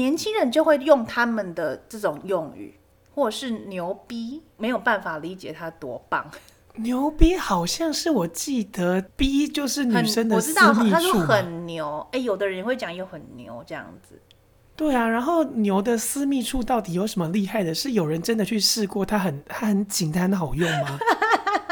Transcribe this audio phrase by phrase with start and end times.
[0.00, 2.74] 年轻人就会用他们的这种用语，
[3.14, 6.24] 或者是牛逼，没有办法理解他多棒。
[6.76, 14.18] 牛逼好像是我记得逼就是女生的私密处，我知道他说很牛，哎，有的人会讲又很牛这样子。
[14.76, 17.74] 对啊，然后牛的私密处到底有什么厉害的？
[17.74, 20.98] 是有人真的去试过，它很它很紧，它很好用吗？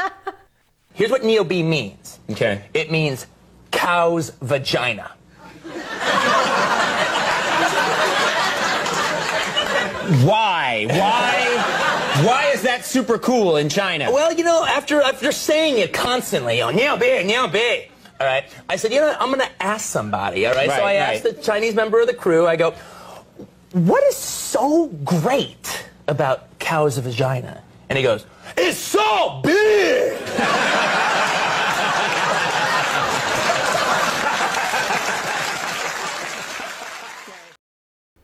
[0.95, 2.17] Here's what Neo-B means.
[2.27, 3.23] Okay, it means
[3.71, 5.11] cow's vagina.
[10.09, 10.87] Why?
[10.89, 12.25] Why?
[12.25, 14.11] Why is that super cool in China?
[14.11, 18.43] Well, you know, after after saying it constantly on yeah big Niao big, all right,
[18.67, 20.67] I said, you know, I'm going to ask somebody, all right?
[20.67, 22.71] right so I asked the Chinese member of the crew, I go,
[23.71, 27.63] what is so great about cows' vagina?
[27.87, 28.25] And he goes,
[28.57, 30.17] it's so big!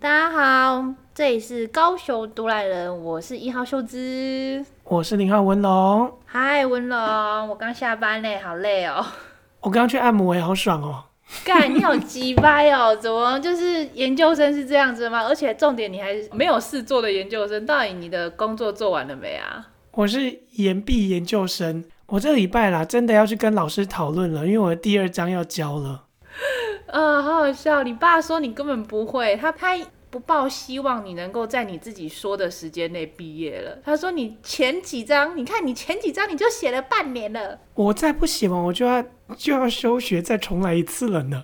[0.01, 0.95] Ciao.
[1.15, 6.11] 这里是高雄独来人，我是一号秀芝，我是零号文龙。
[6.25, 9.01] 嗨，文龙，我刚下班嘞，好累哦。
[9.61, 11.05] 我刚刚去按摩也好爽哦！
[11.45, 12.93] 干，你好鸡掰哦！
[12.93, 15.23] 怎么就是研究生是这样子吗？
[15.23, 19.67] 而且重点你还没有事做的研究生，到底你的工作做完了没啊？
[19.91, 26.07] 我是研毕研究生，我这礼拜啦，真的要去跟老师讨论了，因为我的第二章要交了。
[26.91, 27.83] 啊、呃，好好笑！
[27.83, 29.79] 你爸说你根本不会，他拍。
[30.15, 33.77] 不抱希望你能够在你自己说的时间内毕业了。
[33.83, 37.59] 他说你前几章，你看你前几章你就写了半年了。
[37.73, 39.03] 我再不写完，我就要
[39.35, 41.43] 就要休学，再重来一次了呢。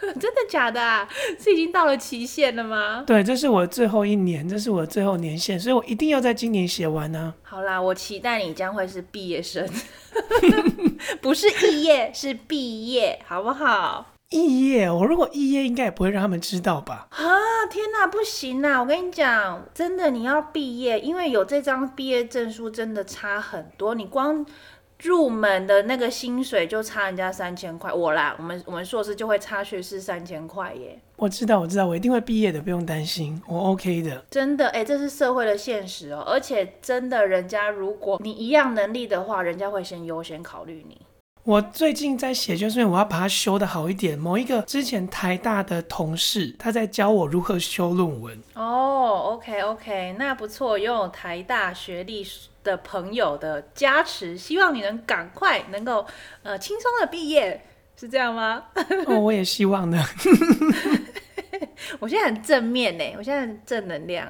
[0.20, 1.08] 真的假的啊？
[1.40, 3.04] 是已经到了期限了吗？
[3.06, 7.32] 对，这是我最后一年，这是我最后年限，所以我一定要在今年写完呢。
[7.42, 9.66] 好啦，我期待你将会是毕业生，
[11.22, 14.10] 不是肄业，是毕业，好不好？
[14.30, 17.06] 肄业，我如果肄业，应该也不会让他们知道吧？
[17.10, 17.22] 啊，
[17.70, 18.80] 天哪，不行啊！
[18.80, 23.94] 我跟你讲，真的，你要毕业，因为有这张毕业证书，真的差很多。
[23.94, 24.44] 你光
[25.02, 30.98] 入门的那个薪水就差人家三千块，我啦，我们我们硕士就会差学士三千块耶。
[31.16, 34.24] 我知道，我知道，我一定会毕业的，不用担心，我 OK 的。
[34.30, 36.24] 真的，哎、欸，这是社会的现实哦。
[36.26, 41.00] 而且真的，人家如果你一样能力的话，人家会先优先考虑你。
[41.44, 44.18] 我最近在写，就是因为我要把它修的好一点。
[44.18, 48.42] 某一个之前台大的同事，他在教我如何修论文。
[48.54, 52.26] 哦，OK OK，那不错，拥有台大学历
[52.62, 56.06] 的朋友的加持，希望你能赶快能够
[56.42, 58.64] 呃轻松的毕业，是这样吗？
[59.04, 60.02] 哦，我也希望呢。
[61.98, 64.26] 我现在很正面呢，我现在很正能量。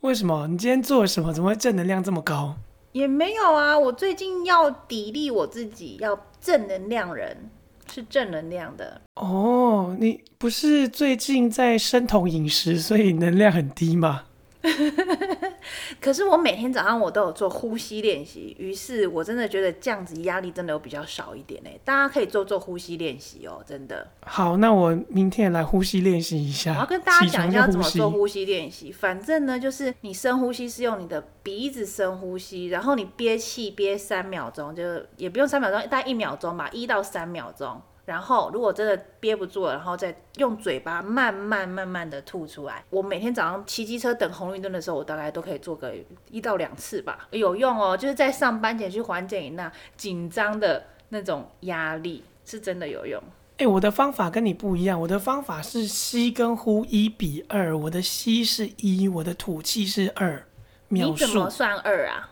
[0.00, 0.46] 为什么？
[0.46, 1.32] 你今天做了什么？
[1.32, 2.54] 怎么会正能量这么高？
[2.92, 7.50] 也没有啊，我最近要砥砺我自己，要正能量人，
[7.92, 9.00] 是正能量的。
[9.16, 14.24] 哦，你不是最近在生酮饮食，所以能量很低吗？
[16.00, 21.80] 可是我每天早上我都有做呼吸练习，于是我真的觉得这样子压力真的有比较少一点嘞。
[21.84, 24.06] 大家可以做做呼吸练习哦，真的。
[24.26, 26.74] 好，那我明天来呼吸练习一下。
[26.74, 28.92] 我要跟大家讲一下怎么做呼吸练习。
[28.92, 34.82] 反正呢，就是你深呼吸是用你的鼻子深呼吸，然后你憋气憋三秒钟，就
[35.16, 37.80] 也不用三秒钟，大概一秒钟吧，一到三秒钟。
[38.10, 42.82] 然后，如果真的憋不住了，然后再用嘴巴慢慢慢慢的吐出来。
[42.90, 45.94] 我每天早上骑机车等红绿灯的时候，我大概都可以做个
[46.28, 47.96] 一到两次吧，有用哦。
[47.96, 53.22] 就是在上班前去缓解你那紧张的那种压力，是真的有用。
[53.58, 60.44] 哎，我的方法跟你不一样，我的方法是吸跟呼一比二，我的吸是一，我的吐气是二。
[60.88, 61.12] 秒数。
[61.12, 62.30] 你怎么算二啊？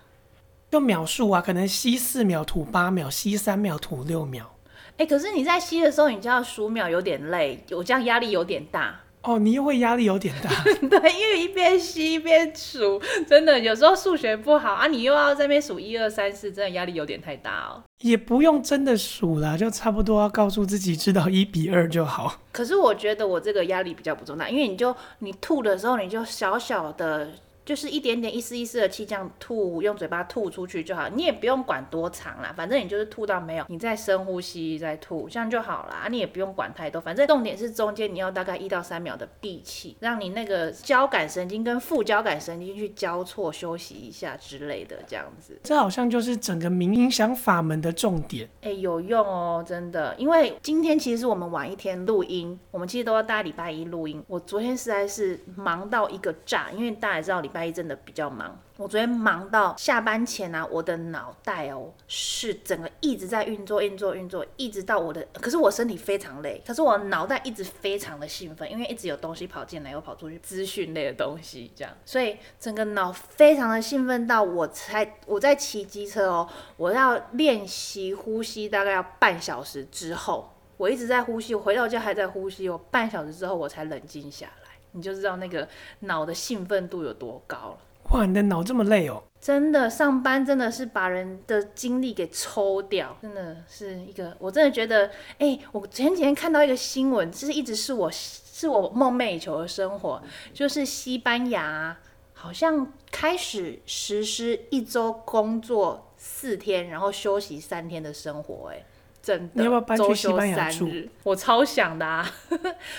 [0.73, 4.51] 就秒数啊，可能吸四秒吐八秒，吸三秒吐六秒。
[4.99, 9.01] 哎、欸，可是你在吸的时候，你就要数秒，有点累，我这样压力有点大。
[9.23, 10.51] 哦，你又会压力有点大。
[10.89, 17.83] 对，因为一边吸一边数，真的有时候数学不好啊，你又要在那边数一二三四，真的压力有点太大哦。
[18.01, 22.41] 也不用真的数啦，就差不多要告诉自己知道一比二就好。
[22.51, 27.31] 可是我觉得我这个压力比较不重大，因为你就你吐的时候，你就小小的。
[27.69, 36.09] 就是一点点一丝一丝的气这样吐，用嘴巴吐出去就好，你也不用管多长啦，反正你就是吐到没有，你再深呼吸再吐，这样就好啦。
[36.09, 45.61] 你也不用管太多，反正重点是中间你要大概一到三秒的闭气，让你那个交感神经跟副交感神经去交错休息一下之类的，这样子。
[45.63, 48.49] 这好像就是整个冥想法门的重点。
[48.63, 50.15] 哎、欸，有用哦，真的。
[50.17, 54.25] 因为今天其实是我们晚一天录音，我们其实都要大礼拜一录音。
[54.27, 57.58] 我昨天实在是忙到一个炸，因为大家也知道礼拜。
[57.59, 58.57] 拜一真的比较忙。
[58.77, 84.49] 我昨天忙到下班前啊，我的脑袋哦是整个一直在运作、运作、运作，一直到我的，可是我身体非常累，可是我脑袋一直非常的兴奋，因为一直有东西跑进来，又跑出去，资讯类的东西，这样，所以整个脑非常的兴奋到我才我在骑机车哦，我要练习呼吸，大概要半小时之后，我一直在呼吸，我回到家还在呼吸，我半小时之后我才冷静下，
[84.93, 85.69] 你就知道那个
[86.01, 87.79] 脑的兴奋度有多高了。
[88.11, 89.23] 哇，你的脑这么累哦！
[89.39, 95.09] 真的，上班真的是把人的精力给抽掉，真的是一个，我真的觉得，
[95.39, 100.23] 哎、欸，我前几天看到一个新闻，这是一直是我是我梦寐以求的生活，
[100.55, 101.95] 就是西班牙
[102.33, 108.83] 好像开始实施一周工作四天，然后休息三天的生活，哎。
[109.29, 111.07] 真的，你要不要搬去西班牙住？
[111.23, 112.27] 我超想的啊！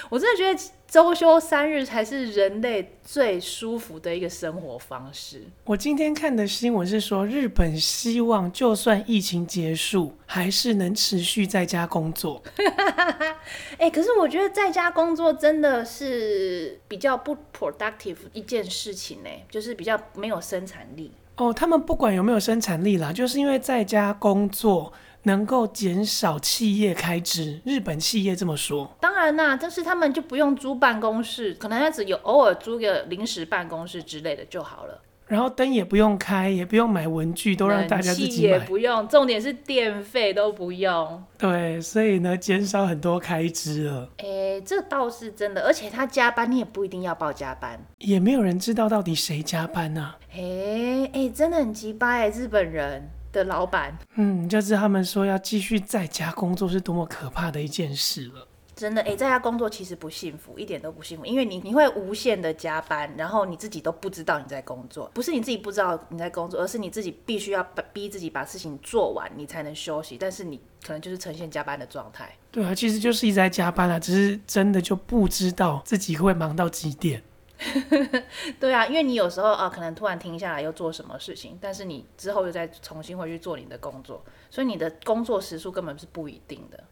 [0.09, 5.41] 我真的觉得周休三日才是人类最舒服的一个生活方式。
[5.63, 12.43] 我今天看的新闻是说，日本希望就算疫情结束，还是能持续在家工作。
[13.79, 21.11] 哎、欸，可是我觉得在家工作真的是比较不 productive 一件事情呢，就是比较没有生产力。
[21.37, 24.93] 哦，他们不管有没有生产力啦，就是因为在家工作。
[25.23, 28.95] 能够减少企业开支，日本企业这么说。
[28.99, 35.01] 当然啦，但是他们就不用租办公室，可能他只有偶尔租个临时办公室之类的就好了。
[35.27, 38.53] 然后灯也不用开，也不用买文具，都让大家自己买。
[38.53, 41.23] 也不用，重点是电费都不用。
[41.37, 44.09] 对，所以呢，减少很多开支了。
[44.17, 50.17] 哎，这倒是真的，而且他加班，你也不一定要报加班，也没有人知道到底谁加班呢、啊。
[50.33, 53.07] 哎哎，真的很鸡巴哎，日本人。
[53.31, 58.47] 的老板，嗯，就知道他们说要继续在家工作是多么可怕的一件事了。
[58.75, 67.61] 真的，哎、欸，在家工作其实不幸福，一点都不幸福，因为你你会无限的加班，然后你自己都不知道你在工作，不是你自己不知道你在工作，而是你自己必须要
[67.91, 70.17] 逼自己把事情做完，你才能休息。
[70.17, 72.33] 但是你可能就是呈现加班的状态。
[72.51, 77.21] 对啊，其实就是一直在加班啊，只是真的就不知道自己会忙到几点。
[78.59, 86.83] 对啊，因为你有时候啊，可能突然停下来又做什么事情，但是你之后又再重新回去做你的工作，所以你的工作时数根本是不一定的。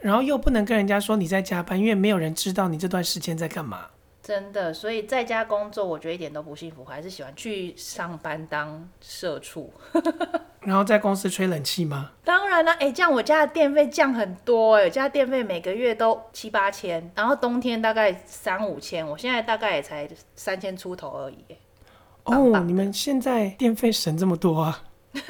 [0.00, 3.86] 然后又不能跟人家说你在加班，因为没有人知道你这段时间在干嘛。
[4.26, 9.72] 真的，所以在家工作，我觉得一点都不幸福，还是喜欢去上班当社畜。
[10.66, 12.10] 然后在公司吹冷气吗？
[12.24, 21.44] 当然了，哎，这样我家的电费降很多，哎，家电费每个月都七八千，然后冬天大概三五千，我现在大概也才三千出头而已。
[22.24, 24.82] 哦，棒你们现在电费省这么多啊？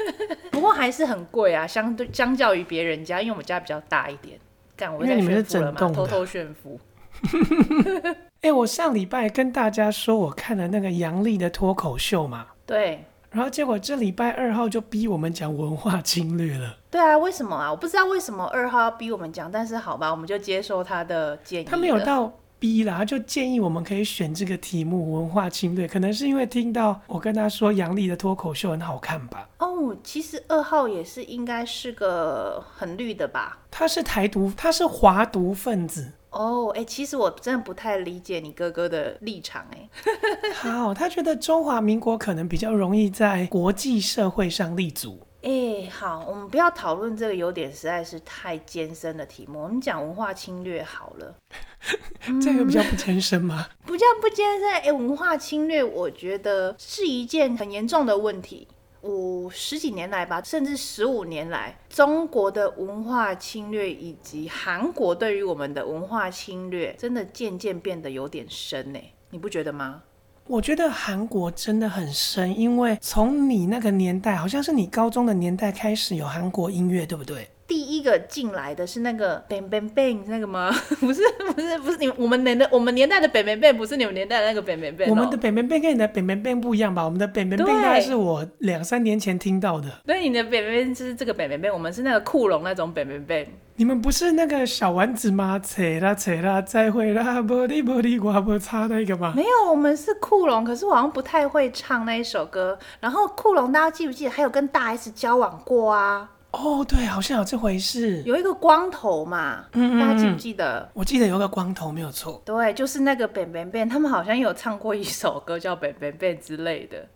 [0.51, 4.41] 不过还是很贵啊，相对相较于别人家，因为我们家比较大一点。
[4.75, 6.81] 干，我在炫富了嘛，偷偷炫富。
[8.47, 13.05] 哎，我上礼拜跟大家说我看了那个杨笠的脱口秀嘛，对。
[13.33, 16.79] 然后结果这礼拜二号就逼我们讲文化侵略了。
[16.89, 17.69] 对啊，为什么啊？
[17.69, 21.65] 我不知道为什么二号要逼我们讲，但是好吧，我们就接受他的建议。
[21.65, 25.89] 他没有到逼啦，他就建议我们可以选这个题目“文化侵略”。
[25.89, 29.49] 可能是因为听到我跟他说杨笠的脱口秀很好看吧。
[29.59, 33.59] 哦，其实二号也是应该是个很绿的吧？
[33.73, 36.13] 他是台独，他是华独分子。
[36.37, 39.89] 哦，哎，其实我真的不太理解你哥哥的立场，哎。
[40.55, 45.27] 好，他觉得中华民国可能比较容易在国际社会上立足。
[45.43, 51.35] 哎，好，我们不要讨论这个有点实在是太艰深的题目，我们讲文化侵略好了。
[52.43, 53.67] 这个比较不艰深吗？
[53.87, 58.67] 不叫不艰深，哎，文化侵略，我觉得是一件很严重的问题。
[59.03, 68.99] 五十几年来吧，甚至十五年来，中国的文化侵略以及韩国对于我们的文化侵略，真的渐渐变得有点深呢。
[69.31, 70.03] 你不觉得吗？
[70.49, 77.49] 我觉得韩国真的很深，因为从你那个年代，好像是你高中的年代开始有韩国音乐，对不对？
[77.67, 80.71] 第一个进来的是那个 bang bang bang 那个吗？
[81.01, 85.11] 不是不是不是你我们年代我们年代的 bang bang bang 不是你们年代的那个 bang bang bang。
[85.11, 87.05] 我们的 bang bang bang 跟你的 bang bang bang 不一样吧？
[87.05, 89.91] 我们的 bang bang bang 大概是我两三年前听到的。
[90.07, 93.47] 对，你的 bang bang 是这个 bang bang bang，我们是那个酷龙那种 bang bang bang。
[93.79, 95.59] 你们不是那个小丸子吗？
[95.59, 99.35] 扯啦扯啦，再会啦，玻璃玻璃挂不差那个吗？
[99.37, 102.79] 没有，我们是酷龙，可是我好像不太会唱那一首歌。
[103.01, 106.31] 然后酷龙大家记不记得还有跟大 S 交往过啊？
[106.57, 108.23] 哦，对，好像有这回事。
[108.23, 110.89] 有一个光头嘛，嗯，嗯，大家记不记得？
[110.95, 112.41] 我记得有个光头，没有错。
[112.47, 117.07] 对，就是那个 bang bang bang，他们好像有唱过一首歌叫 bang bang bang 之类的。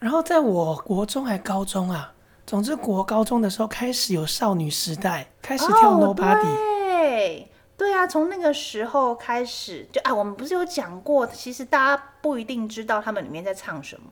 [0.00, 2.12] 然后在我国中还高中啊，
[2.44, 6.46] 总之国高中的时候开始有少女时代，开始跳 Nobody。
[6.46, 6.56] 哦，
[6.88, 14.10] 对，对啊，从那个时候开始就啊，我们不是有讲过，其实大家不一定知道他们里面在唱什么。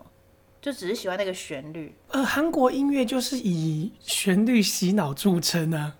[0.67, 1.95] 就只是喜欢那个旋律。
[2.09, 5.95] 呃，韩国音乐就是以旋律洗脑著称啊。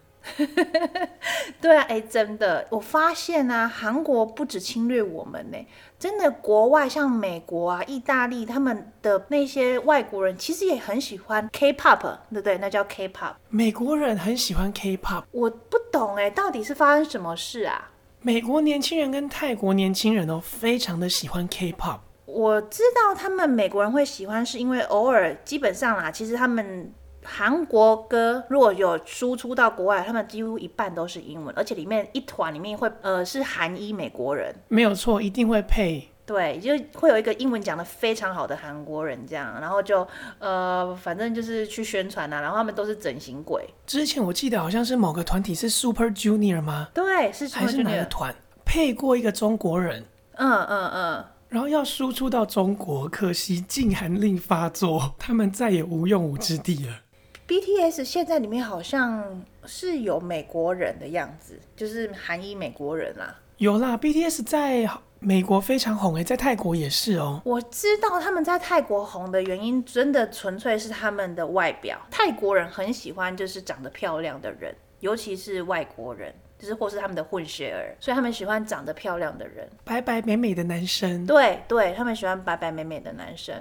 [1.63, 5.59] 对啊，哎，真的，我发现啊，韩国不止侵略我们呢，
[6.01, 12.59] 真的，国外像美国啊、意大利，他们的那些外国人其实也很喜欢 K-pop，对不对？
[12.59, 13.35] 那叫 K-pop。
[13.49, 17.93] 美国人很喜欢 K-pop，我不懂哎，到底是发生什么事啊？
[18.21, 22.01] 美国年轻人跟泰国年轻人都非常的喜欢 K-pop。
[22.27, 26.93] 我知道他们美国人会喜欢，是因为偶尔，基本上啦，其实他们。
[27.29, 36.09] 韩国歌如果有输出到国外，他们几乎一半都是英文，而且里面一团里面会呃是韩裔美国人，没有错，一定会配。
[36.25, 40.07] 对，就会有一个英文讲的非常好的韩国人这样，然后就
[40.39, 43.69] 呃反正就是去宣传啊，然后他们都是整形鬼。
[43.85, 46.91] 之前我记得好像是某个团体是 Super Junior 吗？
[46.95, 47.67] 对，是 Super Junior。
[47.67, 48.33] 还是哪个团
[48.65, 50.05] 配过一个中国人？
[50.37, 51.25] 嗯嗯嗯。
[51.57, 57.01] 然后要输出到中国，可惜禁韩令发作， 他们再也无用武之地了。
[57.49, 63.35] BTS 现在里面好像是有美国人的样子，就是韩裔美国人啦。
[63.57, 64.87] 有啦，BTS 在
[65.19, 67.41] 美国非常红诶，在泰国也是哦。
[67.47, 71.99] 我知道他们在泰国红的原因，真的纯粹是他们的外表。
[72.11, 81.27] 泰国人很喜欢就是长得漂亮的人，尤其是外国人，就是或是他们的混血儿，所以他们喜欢长得漂亮的人，白白美美的男生。
[81.27, 83.55] 对对，他们喜欢白白美美的男生。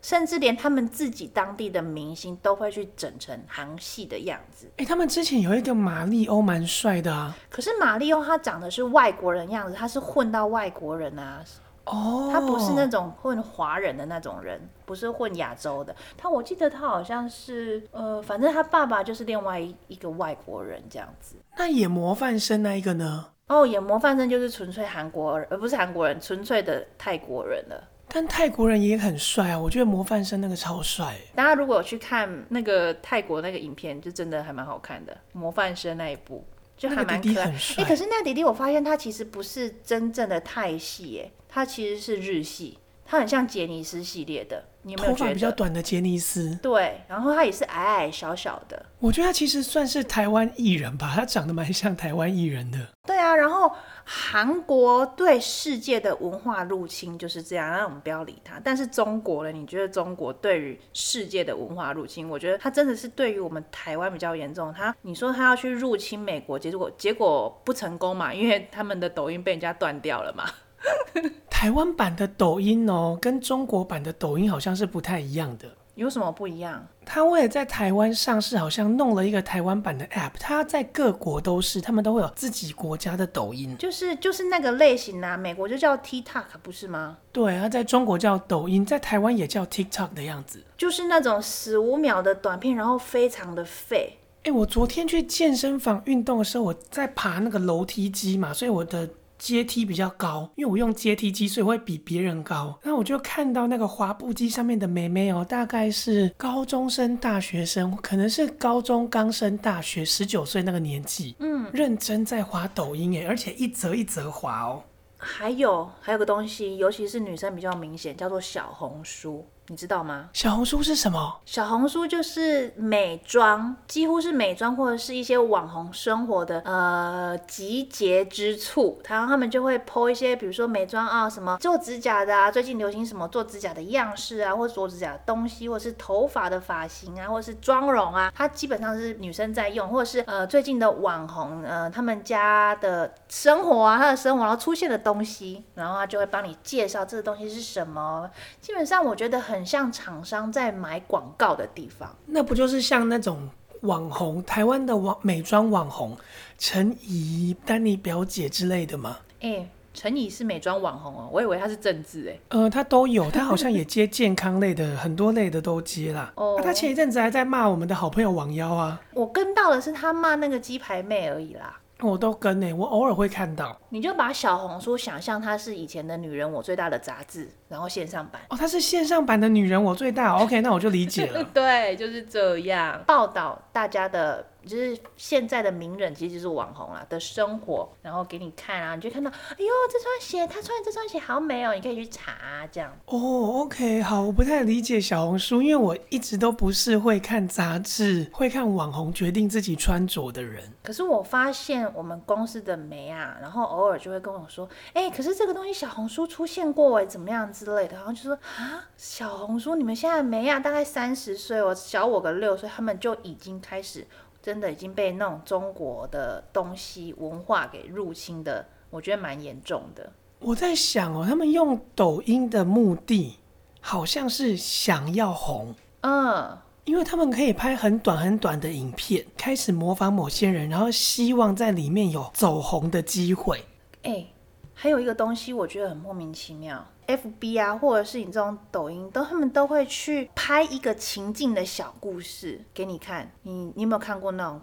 [0.00, 4.66] 甚至连他们自己当地的明星都会去整成韩系的样子。
[4.76, 7.36] 哎、欸，他们之前有一个马里欧蛮帅的啊。
[7.50, 11.44] 可是马里欧他长得是外国人样子，他是混到外国人啊。
[11.86, 12.30] 哦。
[12.32, 15.94] 他不是那种混华人的那种人，不是混亚洲的。
[16.16, 21.34] 他我记得他好像是呃，反正他爸爸就是另外一一个外国人这样子。
[21.58, 23.26] 那演模范生那一个呢？
[23.48, 27.88] 哦，演模范生就是纯粹韩国人，而不是韩国人，纯粹的泰国人了。
[28.10, 31.16] 但泰国人也很帅啊，我觉得模范生那个超帅。
[31.34, 35.14] 大家如果有去看那个泰国那个影片，就真的还蛮好看的。
[35.32, 36.44] 模范生那一部
[36.76, 37.20] 就还蛮
[37.58, 37.82] 帅。
[37.82, 42.78] 欸，可是那个弟弟我发现他其实不是真正的泰系，哎，他其实是日系，
[43.10, 44.62] 他很像杰尼斯系列的。
[44.82, 45.18] 你有没有觉得？
[45.18, 46.56] 头发比较短的杰尼斯。
[46.62, 48.86] 对，然后他也是矮矮小小的。
[49.00, 52.78] 我觉得他其实算是台湾艺人吧，他长得蛮像台湾艺人的。
[53.06, 53.70] 对啊，然后
[54.04, 58.60] 韩国对世界的文化入侵就是这样，那我们不要理他。
[58.62, 59.50] 但是中国呢？
[59.50, 64.72] 你觉得中国对于世界的文化入侵，我觉得他真的是对于我们台湾比较严重。
[64.72, 68.32] 他你说他要去入侵美国，结果结果不成功嘛？
[68.32, 70.44] 因为他们的抖音被人家断掉了嘛。
[71.50, 75.68] 台湾版的抖音哦，跟中国版的抖音好像是不太一样的。
[75.96, 76.86] 有什么不一样？
[77.04, 80.30] 他为了在台湾上市，好像弄了一个台湾版的 App。
[80.38, 83.76] 他在各国都是，他们都会有自己国家的抖音。
[83.76, 87.18] 就是就是那个类型啊，美国就叫 TikTok，不是吗？
[87.32, 90.62] 对，他在中国叫抖音，在台湾也叫 TikTok 的样子。
[90.76, 94.18] 就是那种十五秒的短片，然后非常的废。
[94.44, 99.10] 哎，我昨天去健身房运动的时候，我在爬那个楼梯机嘛，所以我的。
[99.38, 102.78] 阶梯比较高，因为我用阶梯机，所以会比别人高。
[102.82, 114.82] 那我就看到那个滑步机上面的妹妹哦，大概是高中生、大学生，可能是高中刚升大学，十九岁那个年纪，嗯，认真在滑抖音诶，而且一则一则滑哦。
[115.16, 119.46] 还有还有个东西，尤其是女生比较明显，叫做小红书。
[119.70, 120.30] 你知道吗？
[120.32, 121.40] 小红书是什么？
[121.44, 128.98] 小红书就是美妆，几乎是美妆或者是一些网红生活的呃集结之处。
[129.06, 148.30] 然后他们就会 po 一些，比如说美妆啊，什么做指甲的啊，最近流行什么做指甲的样式啊，或者做指甲的东西，或者是头发的发型啊，或者是妆容啊，它基本上是女生在用，或者是呃最近的网红呃他们家的生活啊，他的生活然后出现的东西，然后他就会帮你介绍这个东西是什么。
[148.62, 149.57] 基本上我觉得很。
[149.58, 153.48] 很像厂商在买广告的地方，那不就是像那种
[153.80, 156.16] 网红，台湾的网美妆网红
[156.56, 159.18] 陈怡、丹妮表姐之类的吗？
[159.40, 162.38] 哎、欸，陈怡是美妆网红哦，我以为她是政治哎。
[162.50, 166.32] 呃，她都有， 她好像也接健康类的，很多类的都接啦。
[166.36, 169.00] 哦，她、啊、前一阵子还在骂我们的好朋友王妖啊。
[169.12, 171.80] 我跟到的是她骂那个鸡排妹而已啦。
[172.00, 173.76] 我都跟呢、欸，我偶尔会看到。
[173.88, 178.40] 你就把小红书想象它是以前的女人我最大的杂志，然后线上版。
[178.48, 180.36] 哦，它是线上版的女人我最大。
[180.36, 181.42] OK，那我就理解了。
[181.52, 192.92] 对，就是这样报道大家的就是现在的名人其实就是网红啦的生活，然后给你看啊，你就看到，哎呦，这双鞋，他穿的这双鞋好美哦，你可以去查啊，这样。
[193.06, 200.72] 哦，OK，好，我不太理解小红书，因为我一直都不是会看杂志、会看网红决定自己穿着的人。
[200.82, 214.06] 可是我发现我们公司的梅啊，然后偶尔就会跟我说，哎，可是这个东西小红书出现过哎，怎么样之类的，然后就说啊，小红书，你们现在梅啊，大概三十岁，我小我个六岁，他们就已经开始。
[214.48, 220.10] 真的已经被那种中国的东西文化给入侵的，我觉得蛮严重的。
[220.38, 223.36] 我在想哦，他们用抖音的目的
[223.82, 233.62] 好像是想要红，嗯，因为他们可以拍很短很短的影片，开始模仿某些人，然后希望在里面有走红的机会。
[234.04, 234.24] 哎，
[234.72, 236.86] 还有一个东西，我觉得很莫名其妙。
[237.08, 243.32] FB 啊，或者是你这种抖音，都他们都会去拍一个情境的小故事给你看。
[243.42, 244.60] 你你有没有看过那种？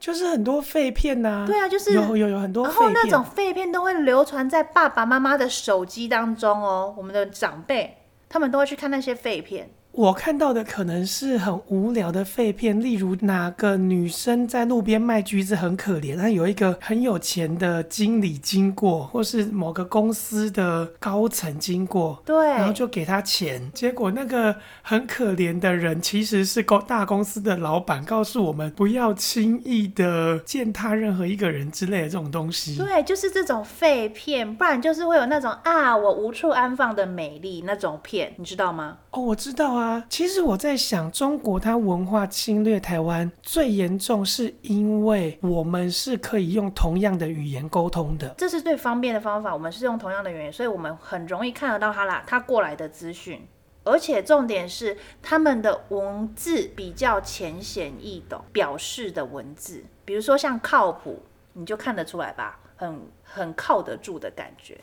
[0.00, 1.46] 就是很多废片呐、啊。
[1.46, 2.74] 对啊，就是有有有很多片。
[2.74, 6.94] 然后那种废片都会流传在爸爸妈妈的手机当中哦。
[6.96, 9.70] 我们的长辈他们都会去看那些废片。
[9.92, 32.78] 我看到的可能是很无聊的废片，例如哪个女生在路边卖橘子很可怜，她有一个很有钱的经理经过，或是某个公司的高层经过，对，然后就给他钱，结果那个很可怜的人其实是公大公司的老板，告诉我们不要轻易的践踏任何一个人之类的这种东西。
[32.78, 38.96] 对，就是这种废片，不然就是会有那种啊，我无处安放的美丽那种片，你知道吗？
[39.10, 39.81] 哦，我知道啊。
[40.08, 49.52] 其实我在想，中国它文化侵略台湾最严重，是因为我们是可以用同样的语言沟通的，这是最方便的方法。
[49.52, 53.46] 我们是用同样的语言，所以我们很容易看得到他啦，他过来的资讯。
[53.84, 61.20] 而且重点是，他们的文字比较浅显易懂，表示的文字，比如说像靠谱，
[61.54, 64.78] 你就看得出来吧，很很靠得住的感觉。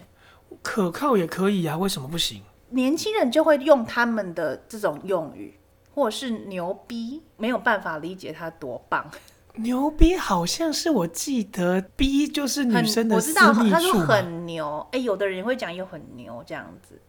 [0.62, 2.42] 可靠也可以啊，为什么不行？
[2.72, 5.60] 年轻人就会用他们的这种用语，
[5.94, 9.10] 或者是牛逼，没有办法理解他多棒。
[9.56, 17.00] 牛逼好像是我记得逼就是女生的我知道，他说很牛，哎，有的人会讲又很牛这样子。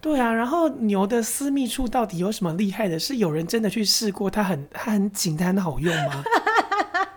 [0.00, 2.98] 对啊，然后牛的私密处到底有什么厉害的？
[2.98, 6.22] 是有人真的去试过，它很它很紧，它很好用吗？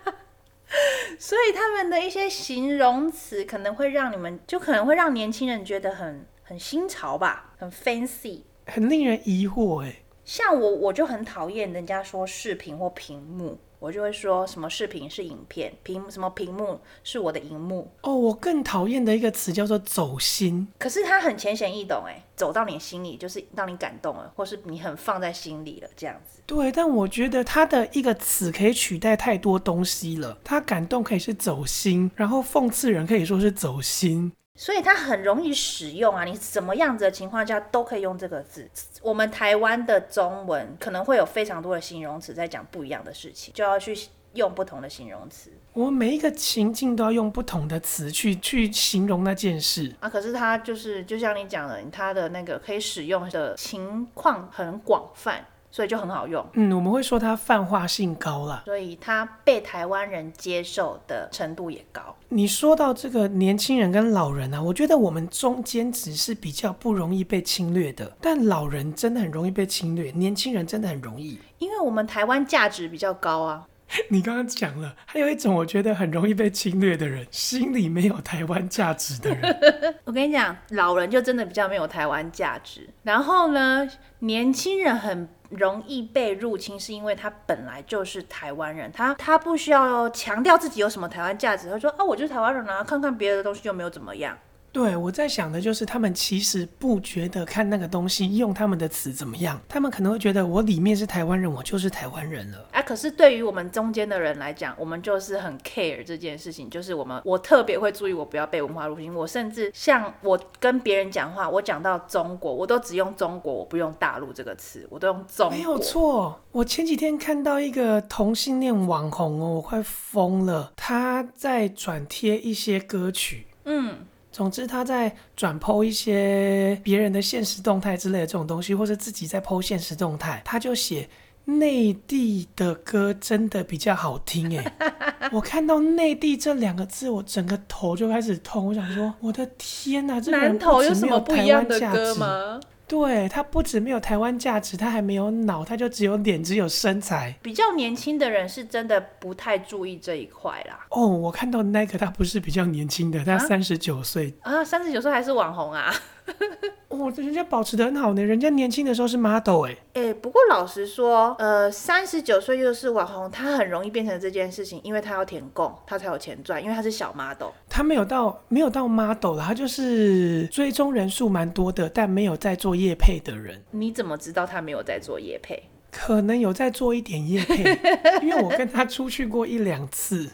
[1.18, 6.24] 所以他们的一些形容词可能会让你们，就可能会让年轻人觉得很。
[6.48, 9.96] 很新潮吧，很 fancy，很令人疑惑哎。
[10.24, 17.92] 像我，我就很讨厌人家说视频或屏幕，我就会说什么视频是影片，屏什么屏幕是我的荧幕。
[18.00, 26.40] 哦，我更讨厌的一个词叫做走心，可是它很浅显易懂哎，走到你心里就是让你感动了，或是你很放在心里了这样子。
[26.46, 30.38] 对，但我觉得它的一个词可以取代太多东西了。
[30.42, 34.32] 它感动可以是走心，然后讽刺人可以说是走心。
[34.60, 38.68] 所以它很容易使用啊，你什么样子的情况下都可以用这个字。
[39.00, 43.96] 我们台湾的中文可能会有非常多的形容词在讲不一样的事情，就要去
[44.32, 45.52] 用不同的形容词。
[45.74, 50.08] 我们每一个情境都要用不同的词去去形容那件事啊。
[50.08, 55.46] 可是它就是就像你讲的，它的那个可以使用的情况很广泛。
[55.70, 62.16] 所以就很好用，嗯，我们会说它泛化性高了，所以它被台湾人接受的程度也高。
[62.30, 73.66] 你说到这个年轻人跟老人啊，我觉得我们中间只是比较不容易被侵略的，但老人真的很容易被侵略，年轻人真的很容易，因为我们台湾价值比较高啊。
[74.10, 79.56] 你刚刚讲了，还有一种我觉得很容易被侵略的人，心里没有台湾价值的人。
[80.04, 82.86] 我跟你讲，老人就真的比较没有台湾价值。
[83.02, 94.36] 然后呢，年轻人很容易被入侵，是因为他本来就是台湾人，他他不需要强调自己有什么台湾价值，他说啊，我就是台湾人啊，看看别的东西就没有怎么样。
[94.70, 102.68] 对，我在想的就是，他们其实不觉得看那个东西用他们的词怎么样，他们可能会觉得我里面是台湾人，我就是台湾人了。
[102.72, 109.12] 啊，可是对于我们中间的人来讲，我们就是很 care 这件事情，就是我们我特别会注意，我不要被文化入侵。
[109.12, 115.56] 我甚至像我跟别人讲话，我讲到中国，我都只用中国，我不用大陆这个词，我都用中国。
[115.56, 123.96] 没有错，我前几天看到一个同性恋网红哦，我快疯了，他在转贴一些歌曲，嗯。
[124.38, 131.08] 总之，他在转 po 一些别人的现实动态之类的这种东西，或者自己在 po 现实动态，他就写
[131.44, 134.72] 内地的歌真的比较好听诶。
[135.34, 138.64] 我看到内地这两个字，我整个头就开始痛。
[138.68, 142.60] 我想说，我的天哪，这南投有什么不一样的歌吗？
[142.88, 147.36] 对，他不止没有台湾价值，他还没有脑，他就只有脸，只有身材。
[147.42, 150.86] 比较年轻的人是真的不太注意这一块啦。
[150.88, 155.94] 哦，我看到那个他不是比较年轻的，他三十九岁啊，三十九岁还是网红啊。
[156.88, 159.78] 哦，人家保持的很好呢，人家年轻的时候是 model 哎、欸。
[159.94, 167.50] 哎、欸，不过老实说，呃，三十九岁又是网红，他很容易变成这件事情，因为他要填供，他才有钱赚，因为他是小 model。
[167.68, 173.62] 他没有到没有到 model 了，他就是追踪人数蛮多的，但没有在做业配的人。
[173.70, 175.62] 你怎么知道他没有在做业配？
[175.90, 177.62] 可能有在做一点业配，
[178.22, 180.28] 因为我跟他出去过一两次，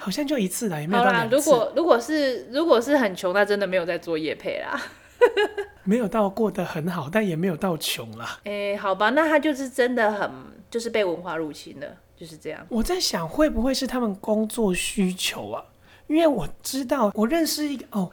[0.00, 1.36] 好像就一次了，也没有到两次。
[1.36, 4.80] 如果如果是如果是很穷，那真的没有在做业配啦。
[5.84, 8.40] 没有到过得很好，但也没有到穷啦。
[8.44, 10.30] 哎、欸，好吧，那他就是真的很，
[10.70, 12.64] 就是被文化入侵了，就是这样。
[12.68, 15.64] 我在想，会不会是他们工作需求啊？
[16.06, 18.10] 因为我知道，我认识一个哦，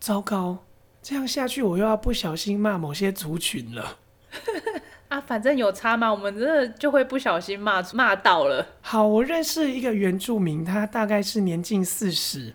[0.00, 0.58] 糟糕，
[1.02, 3.98] 这样下去我又要不小心骂某些族群了。
[5.08, 8.66] 啊，反正有差嘛，我们真的就会不小心骂骂到了。
[8.80, 12.54] 好，我认识一个原住民，他大概是年近四十。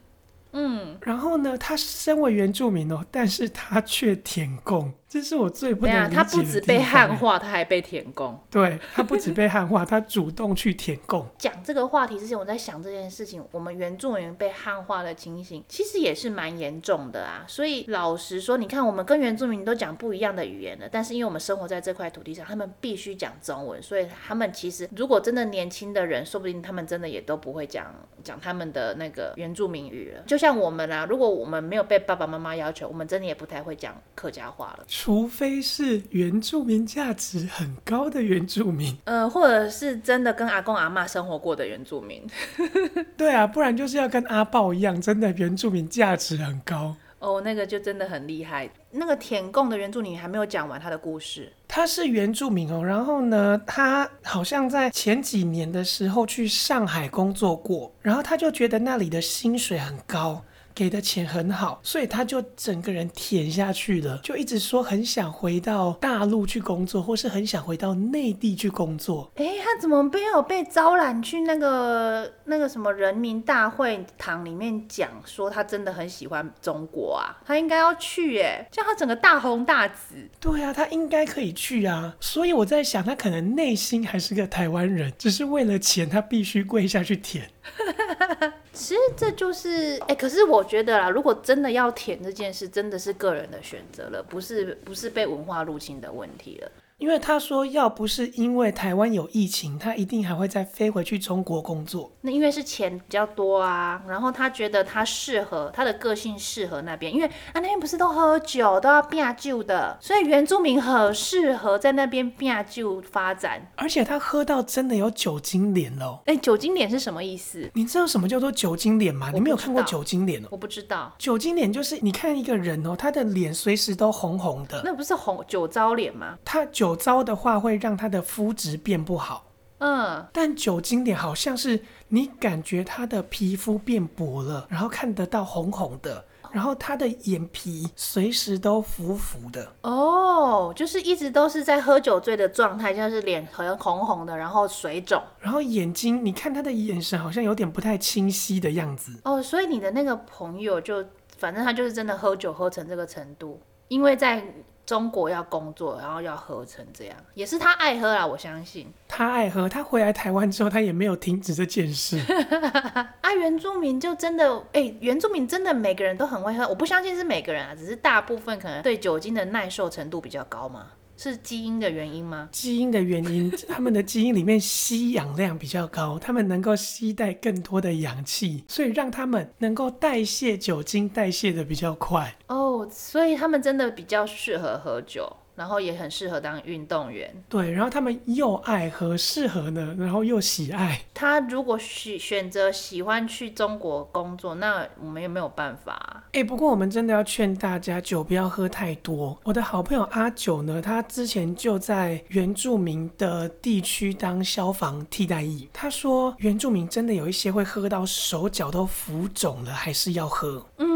[0.54, 4.94] 嗯，然后呢，他身为原住民哦，但是他却舔共。
[5.12, 6.15] 这是我最不能理解的。
[6.15, 8.39] 他不止被汉化，他还被舔供。
[8.50, 11.28] 对，他不止被汉化，他主动去舔供。
[11.38, 17.43] 讲这个话题之前，我在想这件事情，我们原住民被汉化的情形，其实也是蛮严重的啊。
[17.45, 27.93] 所以老实说，你看我们跟原住民都讲不一样的语言了，但是因为我们生活在这块土地上，他们必须讲中文，所以他们其实如果真的年轻的人，说不定他们真的也都不会讲
[28.24, 30.24] 讲他们的那个原住民语了。
[30.26, 34.86] 就像我们啊，如果我们没有被爸爸妈妈要求，我们真的也不太会讲客家话了。
[35.04, 42.22] 除非是原住民价值很高的原住民，呃，或者是真的跟阿公阿嬷生活过的原住民。
[43.18, 46.96] 对啊，不然就是要跟阿豹一样，真的原住民价值很高。
[47.18, 48.70] 哦，那个就真的很厉害。
[48.92, 51.52] 那个舔共的原住民还没有讲完他的故事。
[51.68, 60.44] 他是原住民哦，然后呢，他好像在前几年的时候去上海工作过，然后他就觉得那里的薪水很高。
[60.82, 69.32] 给的钱很好，所以他就整个人舔下去了，就一直说很想回到大陆去工作，或是很想回到内地去工作。
[69.36, 77.38] 哎，他怎么没有被招揽去那个那个什么人民大会堂里面讲说他真的很喜欢中国啊？
[77.46, 80.15] 他应该要去耶，叫他整个大红大紫。
[80.39, 82.15] 对啊，他应该可以去啊。
[82.20, 87.48] 所以我在想，他可能内心还是个台湾人，只是为了钱，他必须跪下去舔。
[88.74, 96.71] 其实这就是哎，可是我觉得啦，如果真的要填这件事，真的是个人的选择了，不是不是被文化入侵的问题了。
[97.02, 102.12] 因为他说，要不是因为台湾有疫情，他一定还会再飞回去中国工作。
[102.22, 113.72] 那因为是钱比较多啊，然后他觉得他适合，他的个性适合那边，因为啊那边不是都喝酒都要变酒的，所以原住民很适合在那边变酒发展。
[113.78, 116.20] 而且他喝到真的有酒精脸喽！
[116.28, 117.68] 哎，酒精脸是什么意思？
[117.74, 119.32] 你知道什么叫做酒精脸吗？
[119.34, 120.50] 你没有看过酒精脸哦？
[120.52, 121.12] 我不知道。
[121.18, 126.38] 酒精脸就是你看一个人哦，他的脸随时都红红的，那不是红酒糟脸吗？
[126.46, 126.90] 他酒。
[126.91, 129.45] 酒糟的话会让他的肤质变不好，
[129.77, 139.71] 嗯，但酒精脸好像是你感觉他的皮肤变薄了，然后看得到红红的，然后他的眼皮随时都浮浮的。
[139.84, 149.13] 哦，就是一直都是在喝酒醉的状态，就是脸很红红的，然后水肿，然后眼睛，你看他的眼神好像有点不太清晰的样子。
[149.23, 151.06] 哦，所以你的那个朋友就，
[151.38, 154.43] 反正他就是真的喝酒喝成这个程度，因为在。
[154.91, 158.27] 中国要工作，然后要喝成这样，也是他爱喝啦。
[158.27, 159.69] 我相信他爱喝。
[159.69, 162.19] 他回来台湾之后，他也没有停止这件事。
[163.21, 166.67] 啊，原住民就真的，哎、欸，原住民真的每个人都很会喝。
[166.67, 170.88] 我不相信是每个人啊，只是大部分可能对酒精的耐受程度比较高嘛。
[171.22, 172.50] 是基因的原因吗？
[172.52, 182.36] 基因的原因，他们的基因里面吸氧量比较高，他们能够吸带更多的氧气，所以让他们能够代谢酒精代谢的比较快。
[182.48, 185.32] 哦，所以他们真的比较适合喝酒。
[185.56, 187.72] 然后也很适合当运动员，对。
[187.72, 191.02] 然后他们又爱喝，适合呢，然后又喜爱。
[191.14, 196.24] 他如果选选择喜欢去中国工作，那我们也没有办法。
[196.34, 199.38] 哎，不过我们真的要劝大家，酒不要喝太多。
[199.44, 205.70] 我的好朋友阿九呢，他之前就在原住民的地区当消防替代役。
[205.74, 210.66] 他说，原住民真的有一些会喝到手脚都浮肿了，还是要喝。
[210.78, 210.90] 嗯，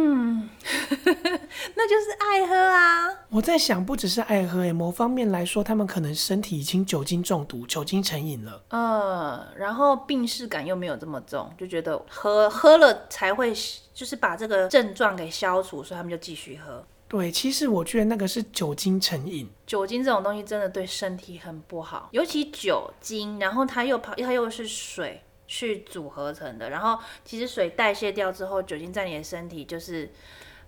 [1.76, 3.10] 那就是爱喝啊。
[3.30, 4.72] 我在想，不只是爱喝。
[4.74, 8.64] 某方面来说，他们可能身体已经酒精中毒、酒精成瘾了。
[8.70, 13.54] 嗯，然后病识感又没有这么重，就觉得喝喝了才会，
[13.94, 16.86] 就是把这个症状给消除，所以他们就继续喝。
[17.08, 19.50] 对，其实我觉得那个是酒精成瘾。
[19.66, 30.12] 酒精这种东西真的对身体很不好，尤其酒精，然后它又跑，它又是水去组合成的，然后其实水代谢掉之后，酒精在你的身体就是。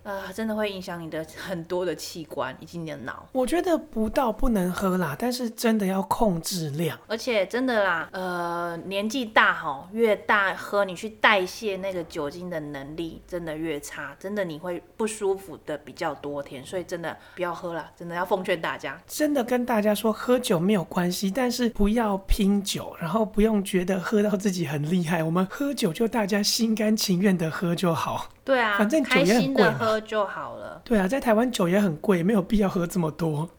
[0.03, 3.27] 啊、呃，真的会影响你的很多的器官以及你的脑。
[3.31, 6.97] 我觉得不到不能喝啦，但是真的要控制量。
[7.07, 16.65] 而且真的啦，呃，年纪大吼，越大喝你去代谢那个酒精的能力真的越差，真的你会不舒服的比较多天。
[16.65, 18.99] 所以真的不要喝了，真的要奉劝大家。
[19.07, 25.21] 真的跟大家说，喝酒没有关系，但是不要拼酒，然后不用觉得喝到自己很厉害。
[25.23, 28.29] 我们喝酒就大家心甘情愿的喝就好。
[28.47, 30.81] 对啊，反正酒也很贵喝就好了。
[30.85, 33.49] 对啊，在台湾酒也很贵，没有必要喝这么多。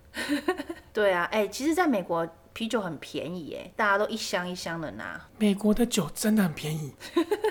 [0.95, 5.21] 对啊，哎、欸，其实，在美国啤酒很便宜，哎，大家都一箱一箱的拿。
[5.37, 6.95] 美国的酒真的很便宜，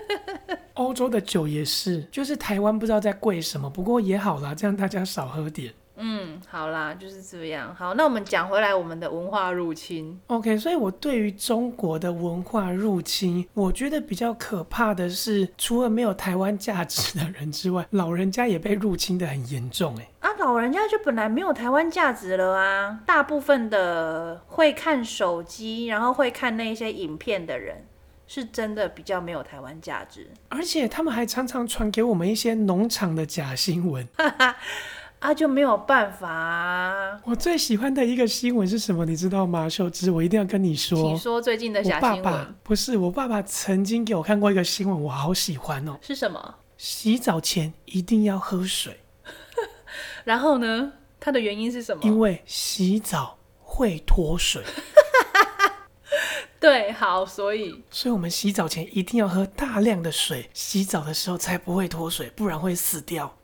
[0.73, 5.71] 欧洲的酒也是，就是台湾不知道在贵什么，不过也好啦，这样大家少喝点。
[5.99, 7.75] 嗯，好啦，就是这样。
[7.75, 10.19] 好，那我们讲回来，我们的文化入侵。
[10.27, 19.97] OK，所以我对于中国的文化入侵，我觉得比较可怕的是，除了没有台湾价值的人之外，老人家也被入侵的很严重。
[19.97, 22.99] 哎，啊，老人家就本来没有台湾价值了啊。
[23.05, 27.85] 大部分的会看手机，然后会看那些影片的人，
[28.27, 30.29] 是真的比较没有台湾价值。
[30.49, 34.07] 而且他们还常常传给我们一些农场的假新闻。
[35.19, 37.19] 啊，就没有办法啊！
[37.25, 39.03] 我最喜欢的一个新闻是什么？
[39.05, 39.67] 你知道吗？
[39.67, 40.97] 秀芝，我一定要跟你说。
[41.01, 42.17] 请说最近的小新闻。
[42.19, 45.97] 我爸爸不是，我爸爸曾经给我看过一个新闻，我好喜欢哦。
[46.01, 46.55] 是什么？
[46.77, 48.99] 洗澡前一定要喝水。
[50.23, 50.93] 然后呢？
[51.19, 52.03] 它的原因是什么？
[52.03, 54.63] 因为洗澡会脱水。
[56.59, 63.35] 对，好，所以，所以我们洗澡前一定要喝大量的水，洗澡的时候才不会脱水，不然会死掉。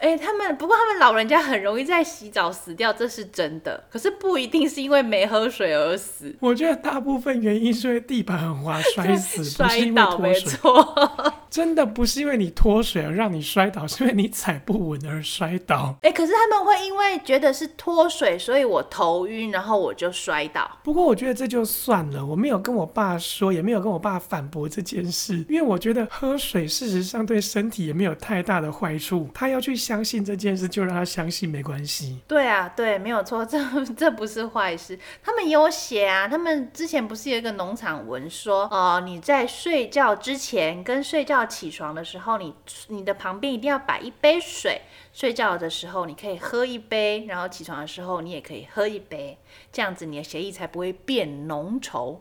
[0.00, 3.84] 哎、欸，他们不过他们老人家很容易在洗澡死掉，这是真的。
[3.88, 6.34] 可是不一定是因为没喝水而死。
[6.40, 10.28] 我觉得大部分原因是因为地板很滑 摔死，摔倒不是因为脱水。
[10.28, 15.96] 没错，真的不是因为你脱水而让你摔倒，是因为你踩不稳而摔倒。
[16.02, 20.68] 哎、欸，可是他们会因为觉得是脱水，所以我头晕，然后我就摔倒。
[20.82, 29.28] 不过我觉得这就算了，我没有跟我爸说，也没有跟我爸反驳这件事，因为我觉得喝水事实上对身体也没有太大的坏处。
[29.34, 32.20] 他要去相信这件事，就让他相信没关系。
[32.26, 33.58] 对啊，对，没有错，这
[33.96, 34.98] 这不是坏事。
[35.22, 42.54] 他们也有写啊，他们之前不是有一个农场文说，哦、呃，你在睡觉之前跟睡觉起床的时候，你
[42.88, 44.80] 你的旁边一定要摆一杯水。
[45.12, 49.36] 睡觉的时候你可以喝一杯，然后起床的时候你也可以喝一杯，
[49.70, 52.16] 这样子你的血液才不会变浓稠。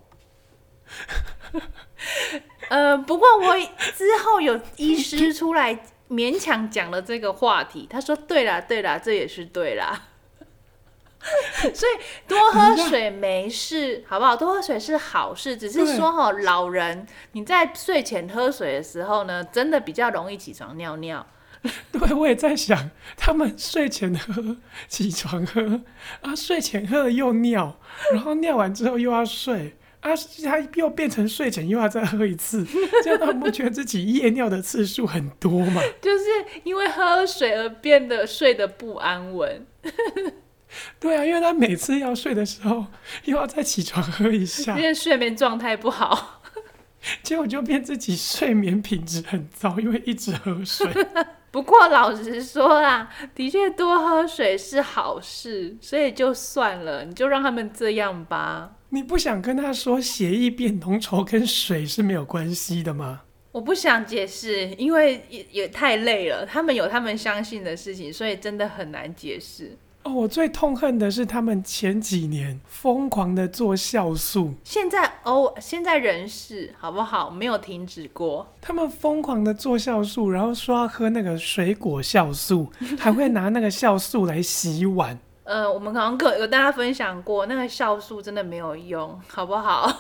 [2.68, 3.58] 呃，不过我
[3.96, 5.80] 之后有医师出来。
[6.12, 10.10] 勉强讲了这个话题，他说：“对啦，对啦，这也是对啦。
[11.74, 14.36] ”所以多喝水没事，好不好？
[14.36, 21.26] 多喝水是好事，只是说哈，老人你在睡前喝水的时候呢，真的比较容易起床尿尿。
[21.94, 25.82] 对，我也在想，他们睡前喝，起床喝，
[26.22, 27.78] 啊，睡前喝了又尿，
[28.12, 29.78] 然后尿完之后又要睡。
[30.02, 30.12] 啊，
[30.44, 32.66] 他又变成睡前又要再喝一次，
[33.04, 35.82] 这样他不觉得自己夜尿的次数很多吗？
[36.02, 36.26] 就是
[36.64, 39.66] 因为喝水而变得睡得不安稳。
[41.00, 42.86] 对啊，因为他每次要睡的时候
[43.26, 46.42] 又要再起床喝一下，因为睡眠状态不好，
[47.22, 50.88] 结果就变自己睡眠品质很糟，因为一直喝水。
[51.52, 58.72] 不过老实说啦，的确多喝水是好事，所以就算了，你就让他们这样吧。
[58.94, 63.22] 你不想跟他说血液变浓稠跟水是没有关系的吗？
[63.54, 66.46] 我不想解释，因为也也太累了。
[66.46, 69.78] 他们有他们相信的事情，所以真的很难解释。
[70.04, 77.30] 哦，我最痛恨的是他们前几年疯狂的做酵素，现在哦，现在人是好不好？
[77.30, 78.46] 没有停止过。
[78.60, 85.18] 他们疯狂的做酵素，然后说要喝那个水果酵素，还会拿那个酵素来洗碗。
[85.52, 89.92] 呃，我们刚刚有大家分享过，那个酵素真的没有用，好不好？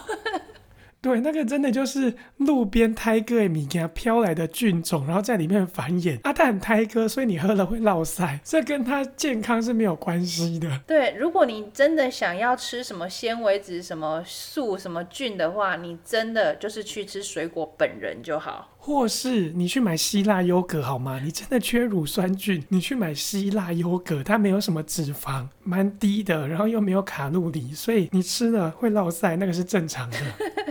[1.02, 6.18] 对，那个真的就是路边胎哥米给它飘来的菌种，然后在里面繁衍。
[6.22, 10.70] 啊，它很胎哥，所以你喝了会落腮，这跟它健康是没有关系的。
[10.88, 18.70] 对，如果你真的想要吃什么纤维质、什么素、什么菌的话，你真的就是去吃水果本人就好。
[18.84, 21.20] 或是你去买希腊优格好吗？
[21.24, 30.18] 你真的缺乳酸菌，你去买希腊优格，它没有什么脂肪，蛮低的，然后又没有卡路里，所以你吃了会落腮，那个是正常的。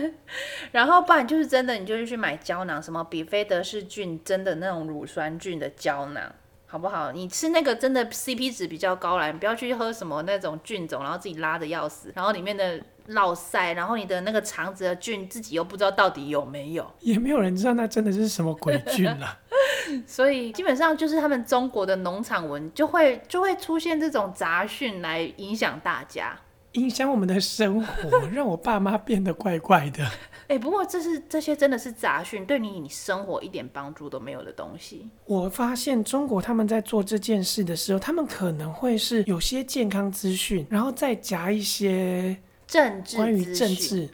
[0.73, 6.29] 然后不然就是真的，你就是去买胶囊，什么比菲德氏菌真的那种乳酸菌的胶囊。
[6.67, 7.11] 好不好？
[7.11, 19.39] 你吃那个真的 CP 值比较高啦，你不要去喝什么那种菌种，然后自己拉的要死，然后里面的落塞，然后你的那个肠子的菌自己又不知道到底有没有， 也没有人知道那真的是什么鬼菌了。
[20.07, 26.39] 所以基本上就是他们中国的农场文就会就会出现这种杂讯来影响大家，
[26.73, 30.03] 影响我们的生活，让我爸妈变得怪怪的。
[30.47, 35.09] 哎、欸，不过这是这些真的是杂讯，对你你生活一点帮助都没有的东西。
[35.25, 42.37] 我发现中国他们在做这件事的时候，他们可能会是有些健康资讯，然后再夹一些
[42.71, 44.09] 政治关于政治。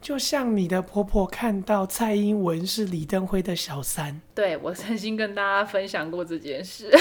[0.00, 6.90] 就像你的婆婆看到蔡英文是李登辉的小三，对，我曾经跟大家分享过这件事。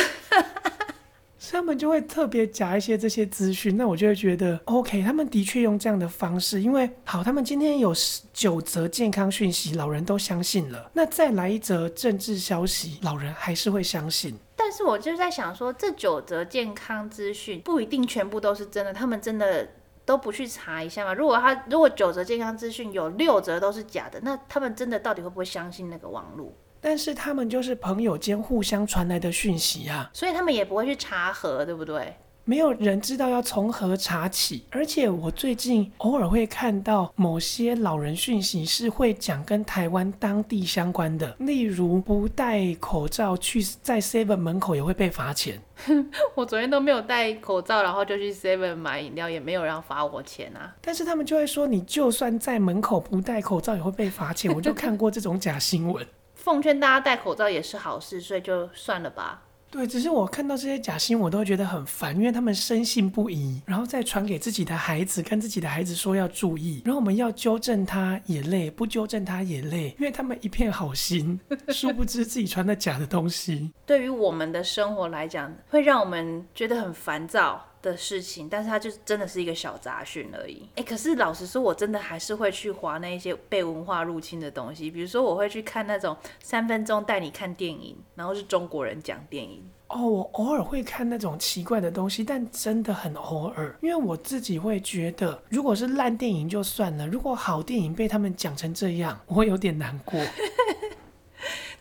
[1.40, 7.92] 所以他们就会特别夹一些这些资讯，那我就会觉得 OK，他们的确用这样的方式，因为好，他们今天有
[8.32, 14.36] 九则健康讯息，老人都相信了，那再来一则政治消息，老人还是会相信。
[14.56, 19.68] 但是我就在想说，这九则健康资讯不一定全部都是真的，他们真的
[20.12, 21.14] 都不去查一下吗？
[21.14, 26.52] 如果他如果九则健康资讯有六则都是假的，那他们真的到底会不会相信那个网络？
[26.82, 32.14] 但是他们就是朋友间互相传来的讯息啊，所以他们也不会去查核，对不对？
[32.52, 34.66] 没有人知道要从何查起。
[34.72, 45.62] 而且我最近偶尔会看到某些老人讯息是会讲跟台湾当地相关的，例如不戴口罩去在 Seven 门口也会被罚钱。
[46.36, 50.76] 我昨天都没有戴口罩，然后就去 Seven 买饮料，也没有人罚我钱啊。
[50.82, 54.54] 但是他们就会说，你就算在门口不戴口罩也会被罚钱。
[54.54, 56.06] 我就看过这种假新闻。
[56.36, 59.44] 奉劝大家戴口罩也是好事，所以就算了吧。
[59.72, 77.66] 对，只是我看到这些假新闻，我都觉得很烦，因为他们深信不疑，然后再传给自己的孩子，跟自己的孩子说要注意，然后我们要纠正他也累，不纠正他也累，因为他们一片好心，殊不知自己传的假的东西， 对于我们的生活来讲，会让我们觉得很烦躁。
[77.82, 80.68] 的事情，但是它就真的是一个小杂讯而已。
[80.76, 89.64] 哎，可是老实说，我真的还是会去划那一些被文化入侵的东西，比如说我会去看那种三分钟带你看电影，然后是中国人讲电影。
[89.88, 100.18] 哦，我偶尔会看那种奇怪的东西，但真的很偶尔，因为我自己会觉得，如果是烂电影就算了，如果好电影被他们讲成这样，我会有点难过。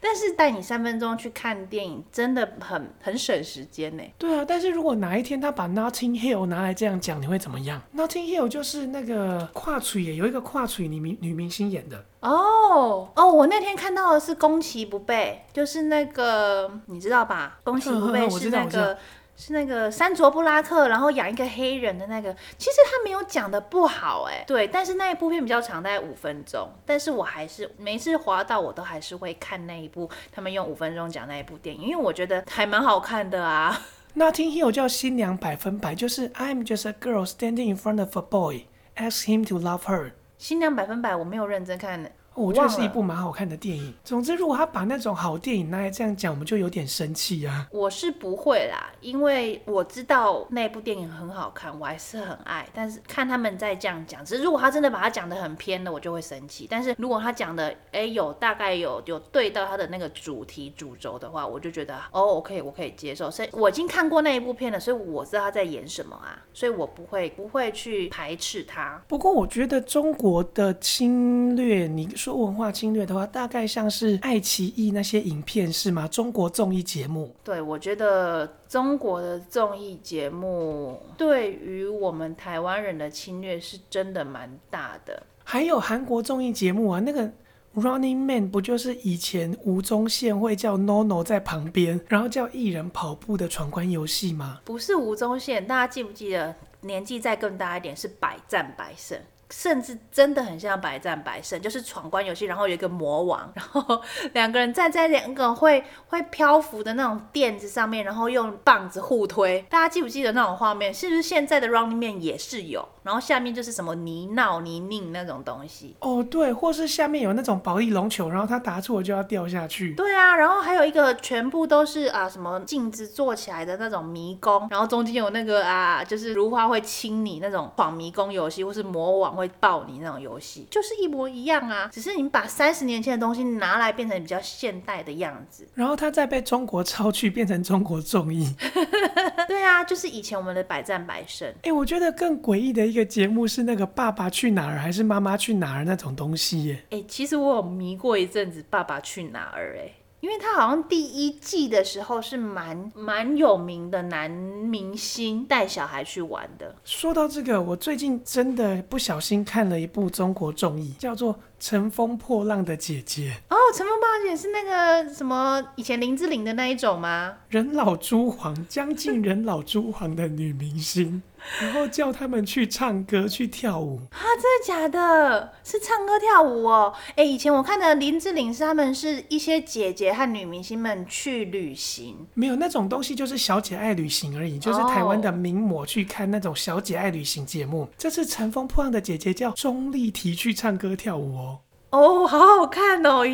[0.01, 4.03] 但是带你三分钟去看电影，真的很很省时间呢。
[4.19, 12.05] 对啊，但是如果哪一天他把 Notting Hill 拿来这样讲，你会怎么样？Notting Hill 就是那个跨锤耶，有一个跨腿女明女明星演的。
[12.21, 17.59] 哦哦，我那天看到的是宫崎不备，就是那个你知道吧？
[17.63, 18.97] 宫崎不备是那个。
[19.41, 33.81] 是那个山卓布拉克，然后养一个黑人的那个，其实他没有讲的不好哎，对，但是那一部片比较长，大概五分钟，但是我还是每次滑到我都还是会看那一部，他们用五分钟讲那一部电影，因为我觉得还蛮好看的啊。
[34.15, 39.49] Nothing Hill 叫新娘百分百，就是 I'm just a girl standing in front of a boy, ask him
[39.49, 40.11] to love her。
[40.37, 42.13] 新娘百分百我没有认真看。
[42.35, 43.93] 我觉得是一部蛮好看的电影。
[44.05, 47.67] 总之，如果他把那种好电影拿来这样讲，我们就有点生气啊。
[47.71, 52.67] 我是不会啦，因为我知道那部电影很好看，我还是很爱。
[52.73, 56.67] 但是看他们在这样讲，只是如果他真的把它讲的很偏了，我就会生气。
[56.71, 63.31] 但是如果他讲的哎有大概有有对到他的那个主题主轴的话，我就觉得哦，OK，我可以接受。
[63.31, 69.03] 所以我已经看过那一部片了，所以我知道他在演什么啊，所以我不会不会去排斥他。
[69.09, 72.41] 不过我觉得中国的侵略，你说。
[72.41, 76.09] 文化侵略的话，大概像是爱奇艺那些影片是吗？
[76.09, 77.35] 中国综艺节目。
[77.45, 85.23] 对，我觉得中国的综艺节目对于我们台湾人的侵略是真的蛮大的。
[85.45, 87.31] 还有韩国综艺节目啊，那个
[87.75, 94.61] Running Man 不就是以前吴宗宪会叫 NONO 在旁边，然后叫艺人跑步的闯关游戏吗？
[94.65, 96.55] 不是吴宗宪，大家记不记得？
[96.83, 99.19] 年纪再更大一点是百战百胜。
[99.51, 104.01] 甚至真的很像百战百胜，就是闯关游戏，然后有一个魔王，然后
[104.33, 109.65] 两个人站在两个会会漂浮的那种垫子上面，然后用棒子互推。
[109.69, 110.95] 大家记不记得那种画面？
[110.95, 112.89] 是不是现在的 Running Man 也是有？
[113.03, 115.97] 然后下面就是什么泥闹泥泞那种东西。
[116.01, 119.95] 哦，对，或是下面有那种保利龙球，然后他答错就要掉下去。
[119.95, 129.31] 对啊，然后还有一个全部都是啊什么镜子做起来的那种迷宫，然后中间有那个啊就是如花会亲你那种闯迷宫游戏，或是魔王。
[129.41, 138.55] 会抱你那种游戏，就是一模一样啊，只是你把三十年前的东西拿来变成比较现代的样子，然后它再被中国抄去变成中国综艺。
[139.49, 141.49] 对啊，就是以前我们的百战百胜。
[141.49, 146.85] 哎、欸，我觉得更诡异的一个节目是那个《爸爸去哪儿》还是《妈妈去哪儿》那种东西耶。
[146.91, 149.93] 哎、欸，其实我有迷过一阵子《爸爸去哪儿》哎。
[150.21, 156.77] 因为他好像第一季的时候是蛮蛮有名的男明星带小孩去玩的。
[156.85, 163.35] 说到这个，我最近真的不小心看了一部中国综艺，叫做《乘风破浪的姐姐》。
[163.55, 167.39] 哦，乘风破浪姐是那个什么以前林志玲的那一种吗？
[167.49, 171.23] 人老珠黄，将近人老珠黄的女明星。
[171.61, 174.21] 然后叫他们去唱歌、去跳舞啊？
[174.41, 175.53] 真的假的？
[175.63, 176.93] 是唱歌跳舞哦？
[177.17, 187.89] 哎，以前我看的林志玲是他们是一些姐姐和女明星们去旅行，没有那种东西，就是小姐爱旅行而已，就是台湾的名模去看那种小姐爱旅行节目。
[187.97, 191.59] 这次乘风破浪的姐姐叫钟丽缇去唱歌跳舞哦。
[191.91, 193.25] 哦，好好看哦！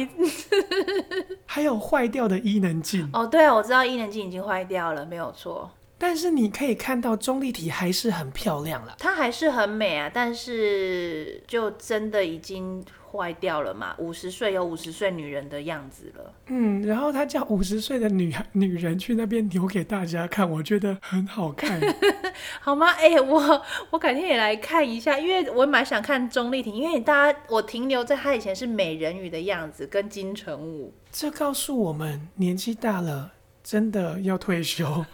[1.45, 5.71] 还有坏掉的伊能静哦，对啊，我知道伊能静已经坏掉了，没有错。
[5.99, 16.35] 但是你可以看到钟丽缇还是很漂亮了，她还是很美啊，但是就真的已经坏掉了嘛，五十岁有五十岁女人的样子了。
[16.49, 21.81] 嗯，然后她叫五十岁的女女人去那边留给大家看，我觉得很好看，
[22.61, 22.91] 好吗？
[22.93, 33.33] 哎、欸，我我改天也来看一下，因为我蛮想看钟丽缇，因为大家我停留在她以前是美人鱼的样子跟金城武，这告诉我们年纪大了。
[33.67, 35.05] 真的要退休？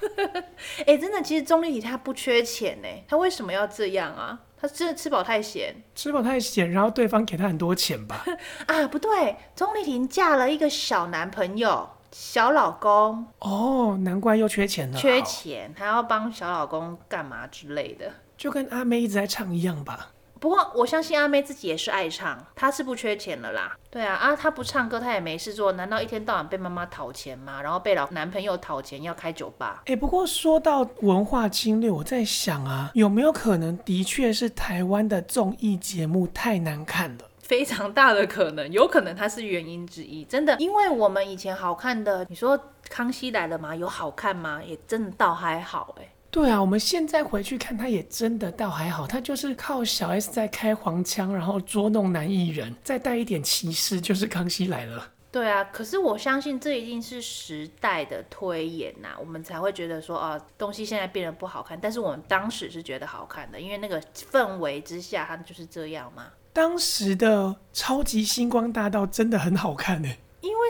[0.81, 4.39] 哎、欸，真的，其实钟丽缇她不缺钱呢，她为什么要这样啊？
[4.61, 8.23] 她真的吃饱太闲，吃饱太闲，然后对方给她很多钱吧？
[8.69, 13.27] 啊，不对，钟丽缇嫁了一个小男朋友，小老公。
[13.39, 14.99] 哦，难怪又缺钱了。
[14.99, 18.13] 缺钱，还要帮小老公干嘛之类的？
[18.37, 20.11] 就跟阿妹一直在唱一样吧。
[20.43, 23.76] 不过我相信阿妹自己也是爱唱，她是不缺钱了啦。
[23.88, 27.62] 对啊，啊，她不唱歌，她也没事做，难道一天到晚被妈妈讨钱吗？
[27.62, 29.84] 然后被老男朋友讨钱要开酒吧？
[29.86, 37.26] 哎，不过说到文化侵略，我在想啊，有没有可能的确是台湾的综艺节目太难看了？
[37.38, 40.24] 非常大的可能，有可能它是原因之一。
[40.24, 42.59] 真的，因为我们以前好看的，你说
[42.90, 43.76] 《康熙来了》吗？
[43.76, 44.61] 有好看吗？
[44.64, 46.09] 也真的倒还好哎。
[46.33, 55.11] 对啊，我们现在回去看，他也真的倒还好，他就是靠小 S 在开黄腔，然后捉弄男艺人，再带一点歧视，就是康熙来了。
[55.30, 66.24] 对啊，可是我相信这一定是时代的推演呐、啊，我们才会觉得说啊，东西现在变得不好看，但是我们当时是觉得好看的，因为那个氛围之下，它就是这样嘛。
[66.55, 70.09] 当时的超级星光大道真的很好看哎。
[70.09, 70.16] 因为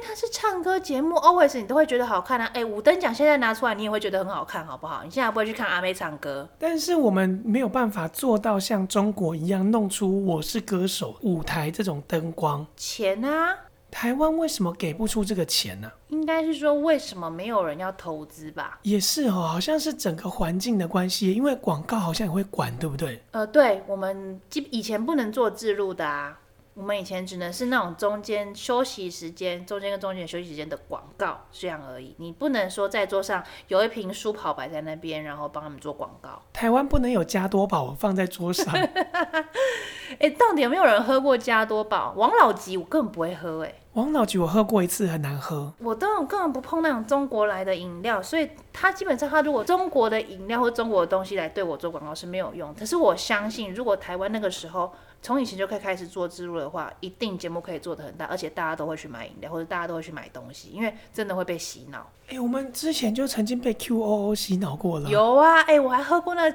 [0.04, 2.50] 它是唱歌节目，always 你都会觉得好看啊！
[2.52, 5.02] 哎，五等奖现在拿出来，你也会觉得很好看，好不好？
[5.04, 13.56] 你现在不会去看阿妹唱歌，但是我们没有办法做到像中国一样弄出《我是歌手》舞台这种灯光钱啊！
[13.90, 15.90] 台湾为什么给不出这个钱呢？
[16.08, 18.78] 应该是说为什么没有人要投资吧？
[18.82, 23.22] 也是哦，好像是整个环境的关系，因为广告好像也会管，对不对？
[23.32, 24.40] 呃，对，我们
[24.70, 26.38] 以前不能做自录的啊。
[26.74, 32.14] 我们以前只能是那种中间休息时间，中间跟中间休息时间的广告这样而已。
[32.16, 36.40] 你不能说在桌上有一瓶舒跑摆在那边，然后帮他们做广告。
[36.50, 38.72] 台湾不能有加多宝放在桌上。
[38.74, 42.14] 哎、欸，到底有没有人喝过加多宝？
[42.16, 45.72] 王老吉我根本不会喝、欸，哎，王老吉我喝过一次，很难喝。
[45.78, 52.74] 我都根本不碰那种中国来的饮料，所以他基本上他如果中国的饮料或中国的东西来对我做广告是没有用。
[52.74, 54.90] 可是我相信，如果台湾那个时候。
[55.22, 62.10] 从以前就可以开始做植入的话，一定节目可以做的很大，而且大家都会去买饮料，或者大家都会去买东西，因为真的会被洗脑。
[62.32, 65.10] 哎、欸，我们之前就曾经被 QOO 洗脑过了。
[65.10, 66.50] 有啊，哎、欸，我还喝过那，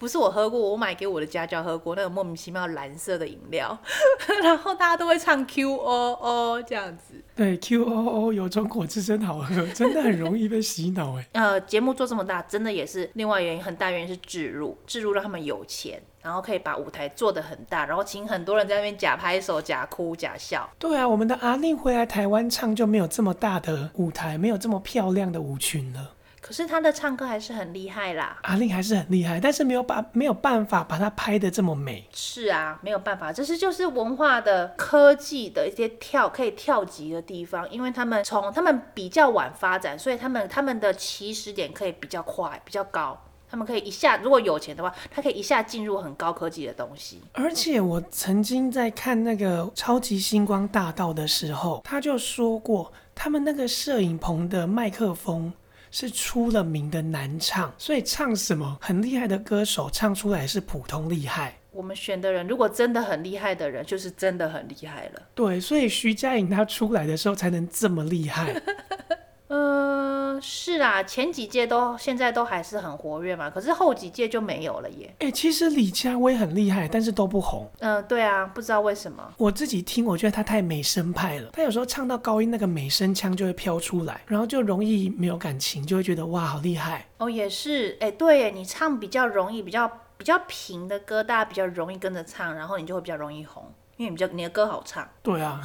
[0.00, 3.78] 不是我喝过，我买给我的家教喝过那个莫名其妙蓝色的饮料，
[4.42, 7.22] 然后大家都会唱 QOO 这样子。
[7.36, 11.28] 对，QOO 有中果汁真好喝，真的很容易被洗脑哎。
[11.40, 16.02] 呃，节目做这么大，真的也是另外原因，很大原因是置入，置入让他们有钱。
[16.22, 20.70] 然后可以把舞台做得很大，然后请很多人在那边假拍手、假哭、假笑。
[20.78, 26.14] 对啊，我们的阿令回来台湾唱就没有这么大的舞台，没有这么漂亮的舞群了。
[26.40, 28.36] 可是他的唱歌还是很厉害啦。
[28.42, 32.04] 阿令还是很厉害，但是没有把没有办法把它拍得这么美。
[32.12, 43.16] 是啊，没有办法，这是就是文化的科技的一些跳可以跳级的地方，因为他们从他们比较晚发展，所以他们他们的起始点可以比较快、比较高。
[43.48, 47.20] 他们可以一下，如果有钱的话，他可以一下进入很高科技的东西。
[47.32, 55.52] 而且我曾经在看那个《超级星光大道》的时候，他就说过，他们那个摄影棚的麦克风
[55.90, 61.58] 是出了名的难唱，所以唱什么很厉害的歌手唱出来是普通厉害。
[61.70, 65.22] 我们选的人如果真的很厉害的人，就是真的很厉害了。
[65.34, 68.54] 对，所以徐佳莹她出来的时候才能这么厉害。
[69.52, 70.40] 嗯、呃。
[70.44, 75.06] 是啊，前几届都现在都还是很活跃嘛，可是后几届就没有了耶。
[75.20, 77.70] 哎、欸，其实李佳薇很厉害，但是都不红。
[77.78, 79.22] 嗯、呃，对啊，不知道为什么。
[79.36, 87.06] 我自己听，我觉得她太美声派了，她有时候唱到高音，那个美声腔就会飘出来，然后就容易没有感情，就会觉得哇，好厉害。
[87.18, 93.72] 哦，也是，哎、欸，对耶，你唱比较容易，比较比较平的歌，大家比较容易跟着唱，然后你就会比较容易红。
[94.02, 95.60] 因为你比较你的歌好唱， 对啊，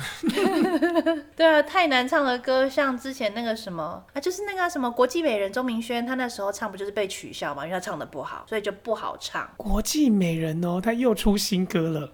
[1.36, 9.50] 对啊，太难唱的歌，像之前那个什么啊，就是那个什么国际美人钟明轩，他那时候唱不就是被取笑嘛，因为他唱的不好，所以就不好唱。
[9.58, 12.12] 国际美人哦，他又出新歌了。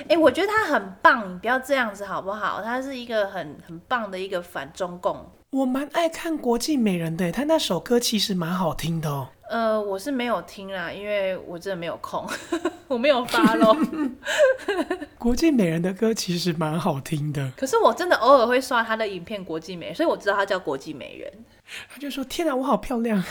[0.00, 2.60] 哎、欸，我觉得他很棒，你不要这样子好不好？
[2.62, 5.32] 他是一个很很棒的一个反中共。
[5.50, 9.28] 我蛮爱看国际美人的，他那首歌其实蛮好听的哦。
[9.54, 12.26] 呃，我是没有听啦，因为我真的没有空，
[12.88, 13.76] 我没有发咯。
[15.16, 21.32] 国际美人的歌其实蛮好听的，可是我真的偶尔会刷他的影片，国际美人，所以我知道他叫国际美人。
[21.88, 23.22] 他就说：“天哪，我好漂亮！”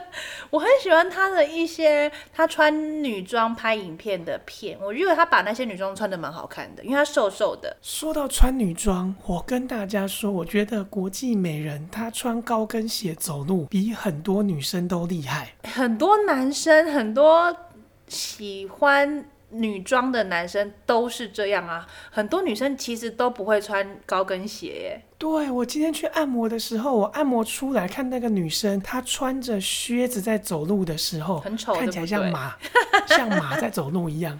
[0.50, 7.76] 我很喜欢他的一些他穿女装拍影片的片，我觉得他把那些女装穿的蛮好看的，因为他瘦瘦的。
[7.82, 15.54] 说到穿女装，我跟大家说，我觉得国际美人她穿高跟鞋走路比很多女生都厉害。
[15.64, 17.56] 很多男生，很多
[18.08, 19.26] 喜欢。
[19.50, 25.02] 女装的男生都是这样啊，很多女生其实都不会穿高跟鞋耶。
[25.16, 32.54] 对，我今天去按摩的时候，我按摩出来看那个女生，她穿着靴子在走路的时候，很丑，看起来像马，
[33.06, 34.38] 像马在走路一样。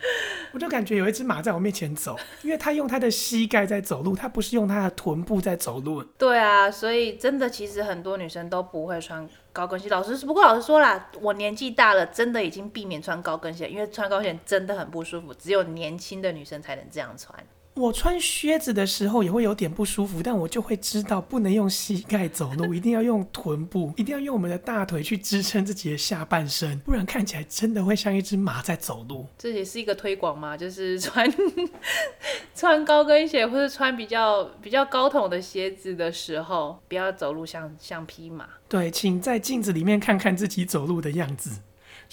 [0.53, 6.03] 我就感觉有一只马在我面前走，因为她用她的膝盖在走路，她不是用她的臀部在走路。
[6.18, 9.89] 对啊，所以真的其实很多女生都不会穿高跟鞋。
[9.89, 17.37] 老师，不过老师说啦，我年纪大了，真的已经避免穿高跟鞋，因为穿高跟鞋真的很不舒服，只有年轻的女生才能这样穿。
[17.75, 29.27] 我穿靴子的时候也会有点不舒服，但我就会知道不能用膝盖走路，一定要用臀部，一定要用我们的大腿去支撑自己的下半身，不然看起来真的会像一只马在走路。
[29.37, 30.57] 这也是一个推广嘛？
[30.57, 31.29] 就是穿
[32.55, 38.49] 穿高跟鞋或者穿比较比较高筒的鞋子的时候，不要走路像像匹马。
[38.68, 41.51] 对，请在镜子里面看看自己走路的样子。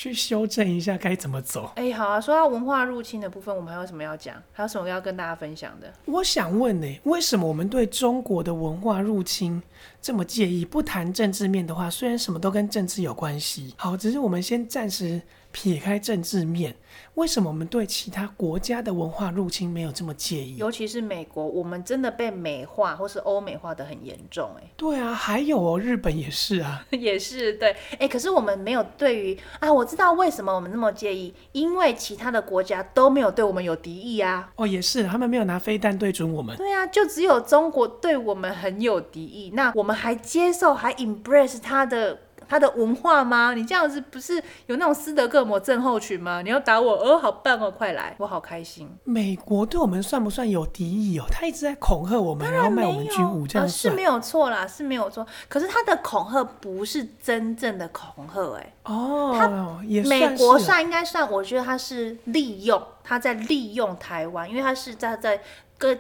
[0.02, 1.72] 去修正一下该怎么走。
[1.76, 4.36] 哎，好啊，说到文化入侵的部分，我们还有什么要讲？
[4.52, 5.94] 还有什么要跟大家分享的？
[6.06, 9.62] 我想问呢，为什么我们对中国的文化入侵
[10.02, 10.66] 这么介意？
[10.66, 15.22] 不谈政治面的话，虽然什么都跟政治有关系，好，只是我们先暂时。
[15.52, 16.76] 撇开政治面，
[17.16, 20.58] 为什么我们对其他国家的文化入侵没有这么介意？
[20.58, 24.64] 尤其是美国，我们真的被美化或是欧美化的很严重，哎。
[24.78, 34.52] 对啊，还有哦，日本也是啊， 也是对，哎，可是我们没有对于啊，我知道为什么我们那么介意，因为其他的国家都没有对我们有敌意啊。
[34.56, 36.56] 哦，也是，他们没有拿飞弹对准我们。
[36.58, 42.20] 对啊，就只有中国对我们很有敌意，那我们还接受，还 embrace 他的。
[42.52, 43.54] 他的文化吗？
[43.54, 44.36] 你这样子不是
[44.66, 46.42] 有那种斯德哥尔摩症候群吗？
[46.42, 48.90] 你要打我，哦，好棒哦，快来，我好开心。
[49.06, 51.24] 美国对我们算不算有敌意哦？
[51.32, 55.26] 他一直在恐吓我们，然后卖我们军武，这样、呃、是没有错啦，是没有错。
[55.48, 65.42] 可是他的恐吓不是真正的恐吓，哎，哦，他也美国算应该算，我觉得他是利用，他在利用台湾，因为他是在在。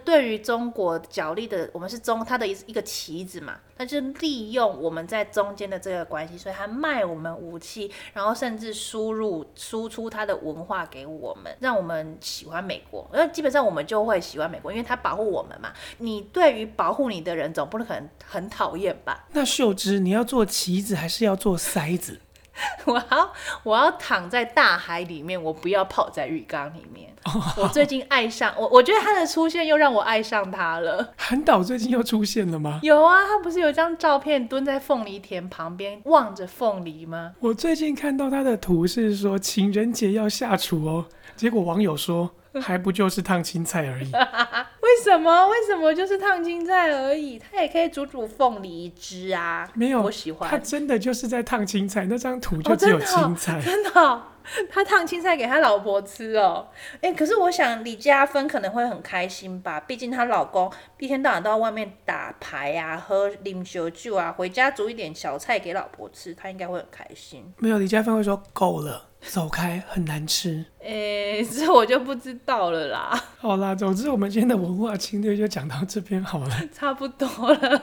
[0.03, 13.09] 对于中国角力的，我们是中他的一一个棋子嘛，他就利用我们在中间的这个关系，所以他卖我们武器，然后甚至输入输出他的文化给我们，让我们喜欢美国。
[13.11, 15.73] 那基本上我们就会喜欢美国，因为他保护我们嘛。
[15.97, 19.27] 你对于保护你的人，总不能很很讨厌吧？
[19.33, 22.19] 那秀芝，你要做棋子还是要做筛子？
[22.85, 23.33] 我要
[23.63, 27.09] 我要躺在大海里面，我不要泡在浴缸里面。
[27.23, 31.13] Oh, 我最近爱上我，我觉得他的出现又让我爱上他了。
[31.17, 32.79] 韩导最近又出现了吗？
[32.81, 37.33] 有啊，他不是有一张照片蹲在凤梨田旁边望着凤梨吗？
[37.39, 42.31] 我最近看到他的图是说情人节要下厨哦，结果网友说。
[42.59, 44.11] 还不就是烫青菜而已？
[44.81, 45.47] 为什么？
[45.47, 47.39] 为什么就是烫青菜而已？
[47.39, 49.69] 他也可以煮煮凤梨汁啊！
[49.73, 50.49] 没有，我喜欢。
[50.49, 53.57] 他真的就是在烫青菜，那张图就只有青菜。
[53.57, 54.23] 哦、真的、哦真的哦，
[54.69, 56.67] 他烫青菜给他老婆吃哦。
[56.99, 59.79] 哎，可是我想李嘉芬可能会很开心吧？
[59.79, 67.53] 毕竟她老公一天到晚都在外面打牌啊，喝啉酒酒啊，回家煮一点小菜给老婆吃，他应该会很开心。
[67.59, 69.07] 没有，李嘉芬会说够了。
[69.21, 70.65] 走开，很难吃。
[70.79, 73.23] 诶、欸， 这我就不知道了啦。
[73.37, 76.49] 好啦，总之我们今天的文化侵略就讲到这边好了。
[76.73, 77.77] 差不多了。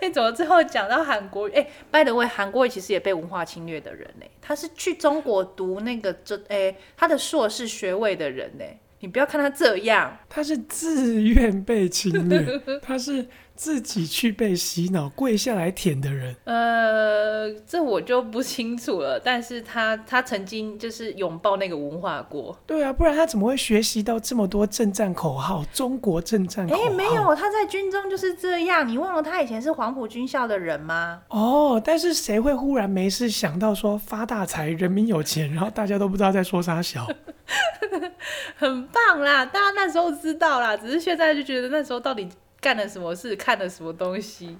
[0.00, 1.52] 哎、欸，怎么最后讲到韩国瑜？
[1.52, 4.26] 哎、欸，by the way，韩国瑜其实也被文化侵略的人呢。
[4.40, 8.64] 他是去中国读那个这，哎、欸，他的硕士学位的人呢。
[9.00, 13.26] 你不要看他这样，他是自愿被侵略， 他是。
[13.58, 16.36] 自己去被洗脑，跪下来舔的人。
[16.44, 19.18] 呃，这我就不清楚了。
[19.18, 22.56] 但是他他曾经就是拥抱那个文化过。
[22.64, 25.64] 对啊，不然他怎么会学习到这么多政战口号？
[25.72, 26.82] 中国政战口号？
[26.84, 28.86] 哎，没有，他在军中就是这样。
[28.86, 31.22] 你忘了他以前是黄埔军校的人吗？
[31.30, 37.04] 哦，但是谁会忽然没事想到说发大财，人民有钱，然后大家都不知道在说啥小？
[38.56, 42.28] 很棒啦，大家那时候知道啦，只是现在就觉得那时候到底
[42.60, 44.56] 干了什么事，看了什么东西。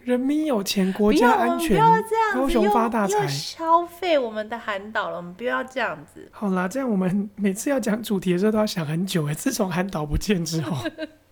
[0.00, 6.28] 人民有钱，国家安全，不要这样子，高雄发大财，消费我们的韩导了，我们不要这样子。
[6.30, 9.32] 好啦，这样我们每次要讲主题的时候都要想很久哎。
[9.32, 10.76] 自从韩导不见之后，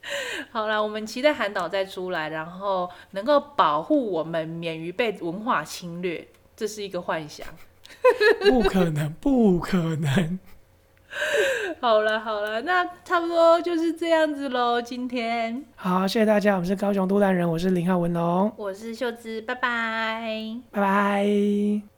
[0.51, 6.27] 好啦，我们期待韩导再出来，然后能够保护我们免于被文化侵略，
[6.57, 7.47] 这是一个幻想。
[8.49, 10.39] 不可能，不可能。
[11.81, 14.81] 好了好了，那差不多就是这样子喽。
[14.81, 21.92] 今天好，谢谢大家，我们是高雄都兰人，我是林浩文龙，我是秀芝，拜拜，拜拜。